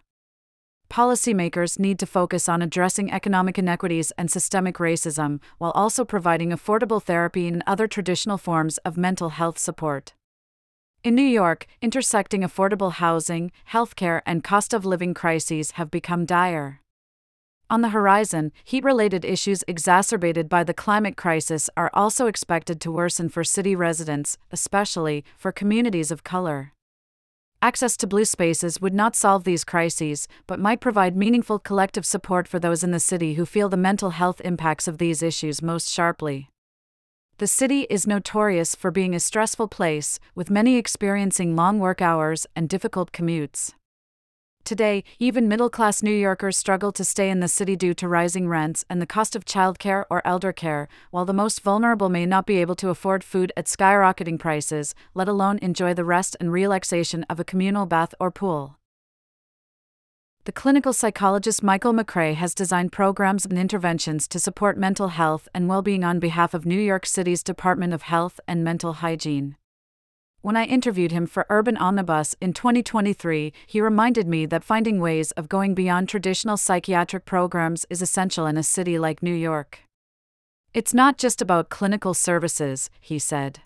Policymakers 0.92 1.80
need 1.80 1.98
to 1.98 2.06
focus 2.06 2.48
on 2.48 2.62
addressing 2.62 3.12
economic 3.12 3.58
inequities 3.58 4.12
and 4.16 4.30
systemic 4.30 4.78
racism, 4.78 5.40
while 5.58 5.72
also 5.72 6.06
providing 6.06 6.52
affordable 6.52 7.02
therapy 7.02 7.48
and 7.48 7.64
other 7.66 7.88
traditional 7.88 8.38
forms 8.38 8.78
of 8.86 8.96
mental 8.96 9.30
health 9.30 9.58
support. 9.58 10.14
In 11.04 11.16
New 11.16 11.24
York, 11.24 11.66
intersecting 11.82 12.42
affordable 12.42 12.92
housing, 12.92 13.52
healthcare, 13.72 14.22
and 14.28 14.44
cost 14.44 14.72
of 14.72 14.86
living 14.86 15.16
crises 15.16 15.72
have 15.72 15.90
become 15.90 16.26
dire. 16.26 16.83
On 17.74 17.82
the 17.82 17.90
horizon, 17.90 18.52
heat 18.64 18.84
related 18.84 19.26
issues 19.26 19.64
exacerbated 19.68 20.48
by 20.48 20.64
the 20.64 20.76
climate 20.76 21.18
crisis 21.18 21.72
are 21.76 21.90
also 21.92 22.28
expected 22.28 22.80
to 22.80 22.92
worsen 22.92 23.30
for 23.30 23.44
city 23.44 23.76
residents, 23.76 24.38
especially 24.52 25.26
for 25.40 25.52
communities 25.52 26.12
of 26.12 26.24
color. 26.24 26.74
Access 27.64 27.98
to 27.98 28.06
blue 28.06 28.26
spaces 28.26 28.80
would 28.80 28.94
not 28.94 29.16
solve 29.16 29.44
these 29.44 29.64
crises, 29.64 30.28
but 30.46 30.60
might 30.60 30.82
provide 30.82 31.18
meaningful 31.18 31.58
collective 31.58 32.06
support 32.06 32.48
for 32.48 32.60
those 32.60 32.84
in 32.84 32.92
the 32.92 33.00
city 33.00 33.34
who 33.34 33.44
feel 33.44 33.70
the 33.70 33.76
mental 33.76 34.12
health 34.12 34.40
impacts 34.46 34.88
of 34.88 35.00
these 35.00 35.24
issues 35.24 35.64
most 35.64 35.90
sharply. 35.90 36.52
The 37.40 37.48
city 37.48 37.88
is 37.90 38.06
notorious 38.06 38.76
for 38.76 38.92
being 38.92 39.16
a 39.16 39.20
stressful 39.20 39.70
place, 39.70 40.20
with 40.36 40.52
many 40.52 40.78
experiencing 40.78 41.56
long 41.56 41.80
work 41.80 42.04
hours 42.04 42.46
and 42.56 42.70
difficult 42.70 43.12
commutes. 43.12 43.74
Today, 44.66 45.04
even 45.20 45.50
middle 45.50 45.70
class 45.70 46.02
New 46.02 46.14
Yorkers 46.14 46.56
struggle 46.56 46.94
to 46.94 47.04
stay 47.04 47.30
in 47.30 47.42
the 47.42 47.50
city 47.50 47.76
due 47.76 47.94
to 47.96 48.08
rising 48.08 48.48
rents 48.48 48.86
and 48.90 49.02
the 49.02 49.06
cost 49.06 49.36
of 49.36 49.44
childcare 49.44 50.06
or 50.10 50.26
elder 50.26 50.54
care, 50.54 50.88
while 51.12 51.26
the 51.26 51.34
most 51.34 51.60
vulnerable 51.60 52.08
may 52.08 52.26
not 52.26 52.46
be 52.46 52.60
able 52.62 52.76
to 52.76 52.88
afford 52.88 53.26
food 53.26 53.52
at 53.58 53.66
skyrocketing 53.66 54.40
prices, 54.40 54.96
let 55.14 55.28
alone 55.28 55.60
enjoy 55.62 55.94
the 55.94 56.06
rest 56.06 56.38
and 56.40 56.54
relaxation 56.54 57.26
of 57.30 57.42
a 57.42 57.44
communal 57.44 57.86
bath 57.86 58.16
or 58.22 58.32
pool. 58.32 58.78
The 60.46 60.54
clinical 60.54 60.94
psychologist 60.94 61.62
Michael 61.62 61.94
McCrae 61.94 62.36
has 62.36 62.56
designed 62.56 62.94
programs 62.94 63.46
and 63.46 63.60
interventions 63.60 64.30
to 64.30 64.40
support 64.40 64.78
mental 64.78 65.10
health 65.10 65.50
and 65.54 65.68
well 65.68 65.82
being 65.82 66.06
on 66.06 66.20
behalf 66.20 66.54
of 66.54 66.66
New 66.66 66.80
York 66.80 67.06
City's 67.06 67.44
Department 67.44 67.94
of 67.94 68.04
Health 68.04 68.40
and 68.48 68.64
Mental 68.64 68.94
Hygiene. 68.94 69.58
When 70.44 70.58
I 70.58 70.66
interviewed 70.66 71.14
him 71.14 71.26
for 71.26 71.46
Urban 71.50 71.78
Omnibus 71.78 72.36
in 72.42 72.52
2023, 72.52 73.54
he 73.66 73.80
reminded 73.80 74.28
me 74.28 74.46
that 74.48 74.62
finding 74.62 75.00
ways 75.00 75.32
of 75.32 75.48
going 75.48 75.74
beyond 75.74 76.10
traditional 76.10 76.58
psychiatric 76.58 77.24
programs 77.24 77.86
is 77.90 78.02
essential 78.02 78.46
in 78.46 78.58
a 78.58 78.62
city 78.62 79.00
like 79.00 79.24
New 79.24 79.34
York. 79.34 79.80
It's 80.74 80.94
not 80.94 81.18
just 81.18 81.42
about 81.42 81.70
clinical 81.70 82.14
services, 82.14 82.90
he 83.00 83.20
said. 83.20 83.62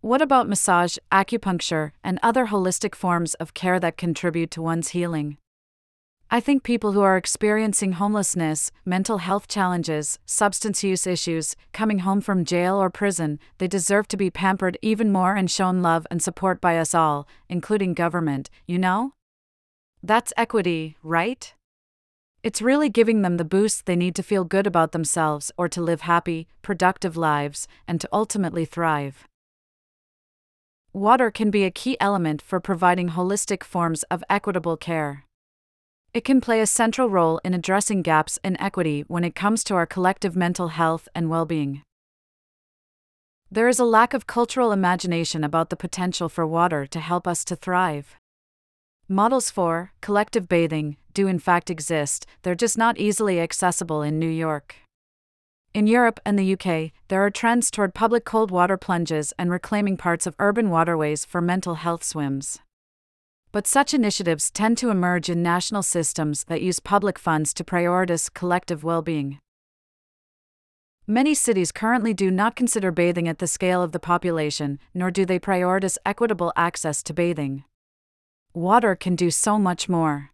What 0.00 0.22
about 0.22 0.48
massage, 0.48 0.96
acupuncture, 1.12 1.92
and 2.02 2.18
other 2.22 2.46
holistic 2.46 2.94
forms 2.94 3.34
of 3.34 3.52
care 3.52 3.78
that 3.78 3.98
contribute 3.98 4.50
to 4.52 4.62
one's 4.62 4.96
healing? 4.96 5.36
I 6.34 6.40
think 6.40 6.62
people 6.62 6.92
who 6.92 7.02
are 7.02 7.18
experiencing 7.18 7.92
homelessness, 7.92 8.70
mental 8.86 9.18
health 9.18 9.48
challenges, 9.48 10.18
substance 10.24 10.82
use 10.82 11.06
issues, 11.06 11.56
coming 11.74 11.98
home 11.98 12.22
from 12.22 12.46
jail 12.46 12.76
or 12.82 12.88
prison, 12.88 13.38
they 13.58 13.68
deserve 13.68 14.08
to 14.08 14.16
be 14.16 14.30
pampered 14.30 14.78
even 14.80 15.12
more 15.12 15.36
and 15.36 15.50
shown 15.50 15.82
love 15.82 16.06
and 16.10 16.22
support 16.22 16.58
by 16.58 16.78
us 16.78 16.94
all, 16.94 17.28
including 17.50 17.92
government, 17.92 18.48
you 18.66 18.78
know? 18.78 19.12
That's 20.02 20.32
equity, 20.34 20.96
right? 21.02 21.52
It's 22.42 22.62
really 22.62 22.88
giving 22.88 23.20
them 23.20 23.36
the 23.36 23.44
boost 23.44 23.84
they 23.84 23.94
need 23.94 24.14
to 24.14 24.22
feel 24.22 24.44
good 24.44 24.66
about 24.66 24.92
themselves 24.92 25.52
or 25.58 25.68
to 25.68 25.82
live 25.82 26.00
happy, 26.00 26.48
productive 26.62 27.14
lives, 27.14 27.68
and 27.86 28.00
to 28.00 28.08
ultimately 28.10 28.64
thrive. 28.64 29.28
Water 30.94 31.30
can 31.30 31.50
be 31.50 31.64
a 31.64 31.70
key 31.70 31.98
element 32.00 32.40
for 32.40 32.58
providing 32.58 33.10
holistic 33.10 33.62
forms 33.62 34.02
of 34.04 34.24
equitable 34.30 34.78
care. 34.78 35.26
It 36.14 36.24
can 36.24 36.42
play 36.42 36.60
a 36.60 36.66
central 36.66 37.08
role 37.08 37.40
in 37.42 37.54
addressing 37.54 38.02
gaps 38.02 38.38
in 38.44 38.60
equity 38.60 39.02
when 39.08 39.24
it 39.24 39.34
comes 39.34 39.64
to 39.64 39.74
our 39.74 39.86
collective 39.86 40.36
mental 40.36 40.68
health 40.68 41.08
and 41.14 41.30
well 41.30 41.46
being. 41.46 41.82
There 43.50 43.66
is 43.66 43.78
a 43.78 43.84
lack 43.84 44.12
of 44.12 44.26
cultural 44.26 44.72
imagination 44.72 45.42
about 45.42 45.70
the 45.70 45.76
potential 45.76 46.28
for 46.28 46.46
water 46.46 46.86
to 46.86 47.00
help 47.00 47.26
us 47.26 47.46
to 47.46 47.56
thrive. 47.56 48.16
Models 49.08 49.50
for 49.50 49.92
collective 50.02 50.48
bathing 50.48 50.98
do 51.14 51.26
in 51.26 51.38
fact 51.38 51.70
exist, 51.70 52.26
they're 52.42 52.54
just 52.54 52.76
not 52.76 52.98
easily 52.98 53.40
accessible 53.40 54.02
in 54.02 54.18
New 54.18 54.28
York. 54.28 54.76
In 55.72 55.86
Europe 55.86 56.20
and 56.26 56.38
the 56.38 56.52
UK, 56.52 56.92
there 57.08 57.24
are 57.24 57.30
trends 57.30 57.70
toward 57.70 57.94
public 57.94 58.26
cold 58.26 58.50
water 58.50 58.76
plunges 58.76 59.32
and 59.38 59.50
reclaiming 59.50 59.96
parts 59.96 60.26
of 60.26 60.36
urban 60.38 60.68
waterways 60.68 61.24
for 61.24 61.40
mental 61.40 61.76
health 61.76 62.04
swims. 62.04 62.60
But 63.52 63.66
such 63.66 63.92
initiatives 63.92 64.50
tend 64.50 64.78
to 64.78 64.88
emerge 64.88 65.28
in 65.28 65.42
national 65.42 65.82
systems 65.82 66.44
that 66.44 66.62
use 66.62 66.80
public 66.80 67.18
funds 67.18 67.52
to 67.54 67.64
prioritize 67.64 68.32
collective 68.32 68.82
well 68.82 69.02
being. 69.02 69.38
Many 71.06 71.34
cities 71.34 71.70
currently 71.70 72.14
do 72.14 72.30
not 72.30 72.56
consider 72.56 72.90
bathing 72.90 73.28
at 73.28 73.40
the 73.40 73.46
scale 73.46 73.82
of 73.82 73.92
the 73.92 73.98
population, 73.98 74.78
nor 74.94 75.10
do 75.10 75.26
they 75.26 75.38
prioritize 75.38 75.98
equitable 76.06 76.52
access 76.56 77.02
to 77.02 77.12
bathing. 77.12 77.64
Water 78.54 78.96
can 78.96 79.16
do 79.16 79.30
so 79.30 79.58
much 79.58 79.86
more. 79.86 80.30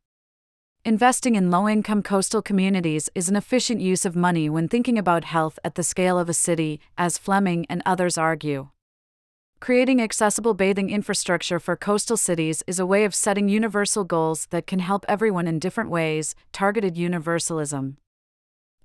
Investing 0.85 1.35
in 1.35 1.50
low 1.50 1.68
income 1.68 2.04
coastal 2.04 2.40
communities 2.40 3.11
is 3.16 3.28
an 3.28 3.35
efficient 3.35 3.81
use 3.81 4.04
of 4.04 4.14
money 4.14 4.48
when 4.48 4.68
thinking 4.68 4.96
about 4.96 5.24
health 5.24 5.59
at 5.64 5.74
the 5.74 5.83
scale 5.83 6.20
of 6.20 6.28
a 6.28 6.35
city, 6.35 6.81
as 6.96 7.18
Fleming 7.18 7.66
and 7.68 7.83
others 7.85 8.16
argue. 8.16 8.68
Creating 9.61 10.01
accessible 10.01 10.55
bathing 10.55 10.88
infrastructure 10.88 11.59
for 11.59 11.77
coastal 11.77 12.16
cities 12.16 12.62
is 12.68 12.79
a 12.79 12.87
way 12.87 13.05
of 13.05 13.14
setting 13.14 13.49
universal 13.49 14.05
goals 14.05 14.47
that 14.47 14.68
can 14.68 14.79
help 14.79 15.05
everyone 15.09 15.49
in 15.49 15.59
different 15.59 15.90
ways, 15.90 16.37
targeted 16.53 16.97
universalism. 16.97 17.97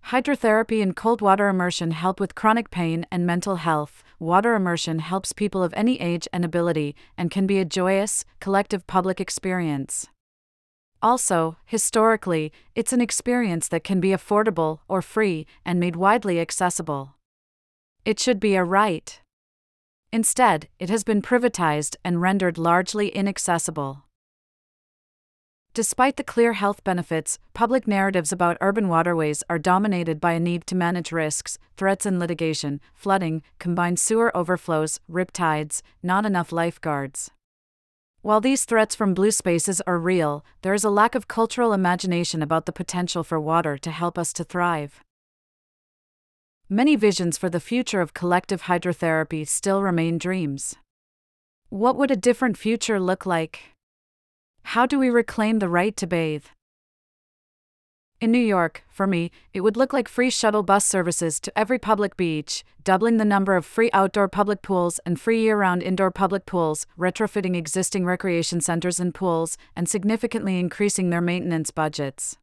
Hydrotherapy 0.07 0.81
and 0.81 0.95
cold 0.95 1.21
water 1.21 1.47
immersion 1.47 1.91
help 1.91 2.19
with 2.19 2.35
chronic 2.35 2.71
pain 2.71 3.05
and 3.11 3.25
mental 3.25 3.57
health. 3.57 4.03
Water 4.19 4.55
immersion 4.55 4.99
helps 4.99 5.31
people 5.31 5.63
of 5.63 5.73
any 5.77 6.01
age 6.01 6.27
and 6.33 6.43
ability 6.43 6.95
and 7.17 7.29
can 7.29 7.45
be 7.45 7.59
a 7.59 7.65
joyous, 7.65 8.25
collective 8.39 8.85
public 8.87 9.21
experience. 9.21 10.07
Also, 11.01 11.55
historically, 11.65 12.51
it's 12.75 12.91
an 12.91 12.99
experience 12.99 13.67
that 13.67 13.83
can 13.83 14.01
be 14.01 14.09
affordable 14.09 14.79
or 14.87 15.01
free 15.03 15.45
and 15.63 15.79
made 15.79 15.95
widely 15.95 16.39
accessible. 16.41 17.15
It 18.03 18.19
should 18.19 18.39
be 18.39 18.55
a 18.55 18.63
right. 18.63 19.21
Instead, 20.13 20.69
it 20.77 20.91
has 20.91 21.03
been 21.03 21.23
privatized 21.23 21.95
and 22.05 22.21
rendered 22.21 22.59
largely 22.59 23.07
inaccessible. 23.07 24.03
Despite 25.73 26.17
the 26.17 26.23
clear 26.23 26.53
health 26.53 26.83
benefits, 26.83 27.39
public 27.55 27.87
narratives 27.87 28.31
about 28.31 28.59
urban 28.61 28.87
waterways 28.87 29.43
are 29.49 29.57
dominated 29.57 30.21
by 30.21 30.33
a 30.33 30.39
need 30.39 30.67
to 30.67 30.75
manage 30.75 31.11
risks, 31.11 31.57
threats, 31.77 32.05
and 32.05 32.19
litigation, 32.19 32.79
flooding, 32.93 33.41
combined 33.57 33.99
sewer 33.99 34.31
overflows, 34.37 34.99
riptides, 35.09 35.81
not 36.03 36.27
enough 36.27 36.51
lifeguards. 36.51 37.31
While 38.21 38.39
these 38.39 38.65
threats 38.65 38.93
from 38.93 39.15
blue 39.15 39.31
spaces 39.31 39.81
are 39.87 39.97
real, 39.97 40.45
there 40.61 40.75
is 40.75 40.83
a 40.83 40.91
lack 40.91 41.15
of 41.15 41.27
cultural 41.27 41.73
imagination 41.73 42.43
about 42.43 42.67
the 42.67 42.71
potential 42.71 43.23
for 43.23 43.39
water 43.39 43.79
to 43.79 43.89
help 43.89 44.19
us 44.19 44.31
to 44.33 44.43
thrive. 44.43 45.03
Many 46.73 46.95
visions 46.95 47.37
for 47.37 47.51
the 47.51 47.59
future 47.59 48.01
of 48.01 48.15
collective 48.15 48.63
hydrotherapy 48.63 49.47
still 49.47 49.83
remain 49.83 50.17
dreams. 50.17 50.73
What 51.69 51.95
would 51.97 52.09
a 52.09 52.15
different 52.15 52.57
future 52.57 52.99
look 52.99 53.27
like? 53.27 53.75
How 54.63 54.87
do 54.87 54.97
we 54.97 55.11
reclaim 55.11 55.59
the 55.59 55.69
right 55.69 55.95
to 55.97 56.07
bathe? 56.07 56.45
In 58.19 58.31
New 58.31 58.39
York, 58.39 58.83
for 58.89 59.05
me, 59.05 59.29
it 59.53 59.61
would 59.61 59.77
look 59.77 59.93
like 59.93 60.07
free 60.07 60.31
shuttle 60.31 60.63
bus 60.63 60.83
services 60.83 61.39
to 61.41 61.55
every 61.55 61.77
public 61.77 62.17
beach, 62.17 62.63
doubling 62.83 63.17
the 63.17 63.23
number 63.23 63.55
of 63.55 63.67
free 63.67 63.91
outdoor 63.93 64.27
public 64.27 64.63
pools 64.63 64.99
and 65.05 65.21
free 65.21 65.41
year 65.41 65.57
round 65.59 65.83
indoor 65.83 66.09
public 66.09 66.47
pools, 66.47 66.87
retrofitting 66.97 67.55
existing 67.55 68.03
recreation 68.03 68.61
centers 68.61 68.99
and 68.99 69.13
pools, 69.13 69.59
and 69.75 69.87
significantly 69.87 70.57
increasing 70.59 71.11
their 71.11 71.21
maintenance 71.21 71.69
budgets. 71.69 72.39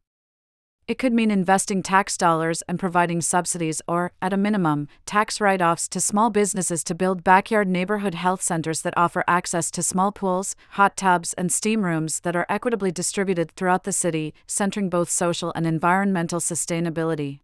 It 0.87 0.97
could 0.97 1.13
mean 1.13 1.31
investing 1.31 1.83
tax 1.83 2.17
dollars 2.17 2.63
and 2.67 2.79
providing 2.79 3.21
subsidies 3.21 3.81
or, 3.87 4.11
at 4.21 4.33
a 4.33 4.37
minimum, 4.37 4.87
tax 5.05 5.39
write 5.39 5.61
offs 5.61 5.87
to 5.89 6.01
small 6.01 6.29
businesses 6.29 6.83
to 6.85 6.95
build 6.95 7.23
backyard 7.23 7.67
neighborhood 7.67 8.15
health 8.15 8.41
centers 8.41 8.81
that 8.81 8.97
offer 8.97 9.23
access 9.27 9.71
to 9.71 9.83
small 9.83 10.11
pools, 10.11 10.55
hot 10.71 10.97
tubs, 10.97 11.33
and 11.33 11.51
steam 11.51 11.85
rooms 11.85 12.21
that 12.21 12.35
are 12.35 12.47
equitably 12.49 12.91
distributed 12.91 13.51
throughout 13.51 13.83
the 13.83 13.93
city, 13.93 14.33
centering 14.47 14.89
both 14.89 15.09
social 15.09 15.53
and 15.55 15.65
environmental 15.65 16.39
sustainability. 16.39 17.39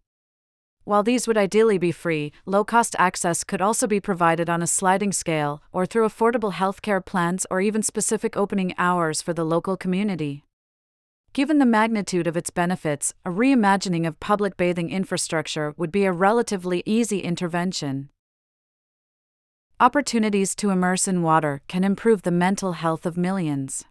While 0.84 1.02
these 1.02 1.28
would 1.28 1.36
ideally 1.36 1.78
be 1.78 1.92
free, 1.92 2.32
low 2.44 2.64
cost 2.64 2.96
access 2.98 3.44
could 3.44 3.60
also 3.60 3.86
be 3.86 4.00
provided 4.00 4.50
on 4.50 4.62
a 4.62 4.66
sliding 4.66 5.12
scale, 5.12 5.62
or 5.70 5.86
through 5.86 6.08
affordable 6.08 6.54
healthcare 6.54 7.04
plans 7.04 7.46
or 7.50 7.60
even 7.60 7.82
specific 7.82 8.36
opening 8.36 8.74
hours 8.78 9.22
for 9.22 9.32
the 9.32 9.44
local 9.44 9.76
community. 9.76 10.44
Given 11.32 11.58
the 11.58 11.66
magnitude 11.66 12.26
of 12.26 12.36
its 12.36 12.50
benefits, 12.50 13.14
a 13.24 13.30
reimagining 13.30 14.06
of 14.06 14.18
public 14.18 14.56
bathing 14.56 14.90
infrastructure 14.90 15.74
would 15.76 15.92
be 15.92 16.04
a 16.04 16.12
relatively 16.12 16.82
easy 16.86 17.20
intervention. 17.20 18.08
Opportunities 19.78 20.56
to 20.56 20.70
immerse 20.70 21.06
in 21.06 21.22
water 21.22 21.60
can 21.68 21.84
improve 21.84 22.22
the 22.22 22.32
mental 22.32 22.72
health 22.72 23.06
of 23.06 23.16
millions. 23.16 23.84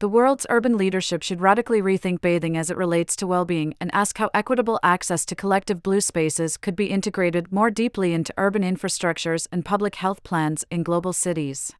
The 0.00 0.08
world's 0.08 0.46
urban 0.50 0.76
leadership 0.76 1.22
should 1.22 1.40
radically 1.40 1.80
rethink 1.80 2.20
bathing 2.20 2.56
as 2.56 2.70
it 2.70 2.76
relates 2.76 3.14
to 3.16 3.26
well 3.26 3.44
being 3.44 3.74
and 3.80 3.90
ask 3.94 4.18
how 4.18 4.30
equitable 4.34 4.80
access 4.82 5.24
to 5.26 5.34
collective 5.34 5.82
blue 5.82 6.00
spaces 6.00 6.56
could 6.56 6.74
be 6.74 6.86
integrated 6.86 7.52
more 7.52 7.70
deeply 7.70 8.12
into 8.12 8.34
urban 8.36 8.62
infrastructures 8.62 9.46
and 9.52 9.64
public 9.64 9.96
health 9.96 10.22
plans 10.22 10.64
in 10.70 10.82
global 10.82 11.12
cities. 11.12 11.72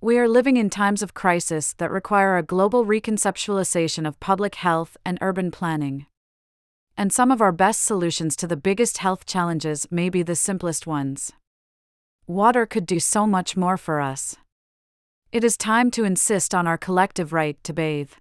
We 0.00 0.18
are 0.18 0.28
living 0.28 0.58
in 0.58 0.68
times 0.68 1.02
of 1.02 1.14
crisis 1.14 1.72
that 1.78 1.90
require 1.90 2.36
a 2.36 2.42
global 2.42 2.84
reconceptualization 2.84 4.06
of 4.06 4.20
public 4.20 4.56
health 4.56 4.98
and 5.06 5.16
urban 5.22 5.50
planning. 5.50 6.04
And 6.98 7.10
some 7.10 7.30
of 7.30 7.40
our 7.40 7.50
best 7.50 7.82
solutions 7.82 8.36
to 8.36 8.46
the 8.46 8.58
biggest 8.58 8.98
health 8.98 9.24
challenges 9.24 9.86
may 9.90 10.10
be 10.10 10.22
the 10.22 10.36
simplest 10.36 10.86
ones. 10.86 11.32
Water 12.26 12.66
could 12.66 12.84
do 12.84 13.00
so 13.00 13.26
much 13.26 13.56
more 13.56 13.78
for 13.78 14.02
us. 14.02 14.36
It 15.32 15.42
is 15.42 15.56
time 15.56 15.90
to 15.92 16.04
insist 16.04 16.54
on 16.54 16.66
our 16.66 16.76
collective 16.76 17.32
right 17.32 17.56
to 17.64 17.72
bathe. 17.72 18.12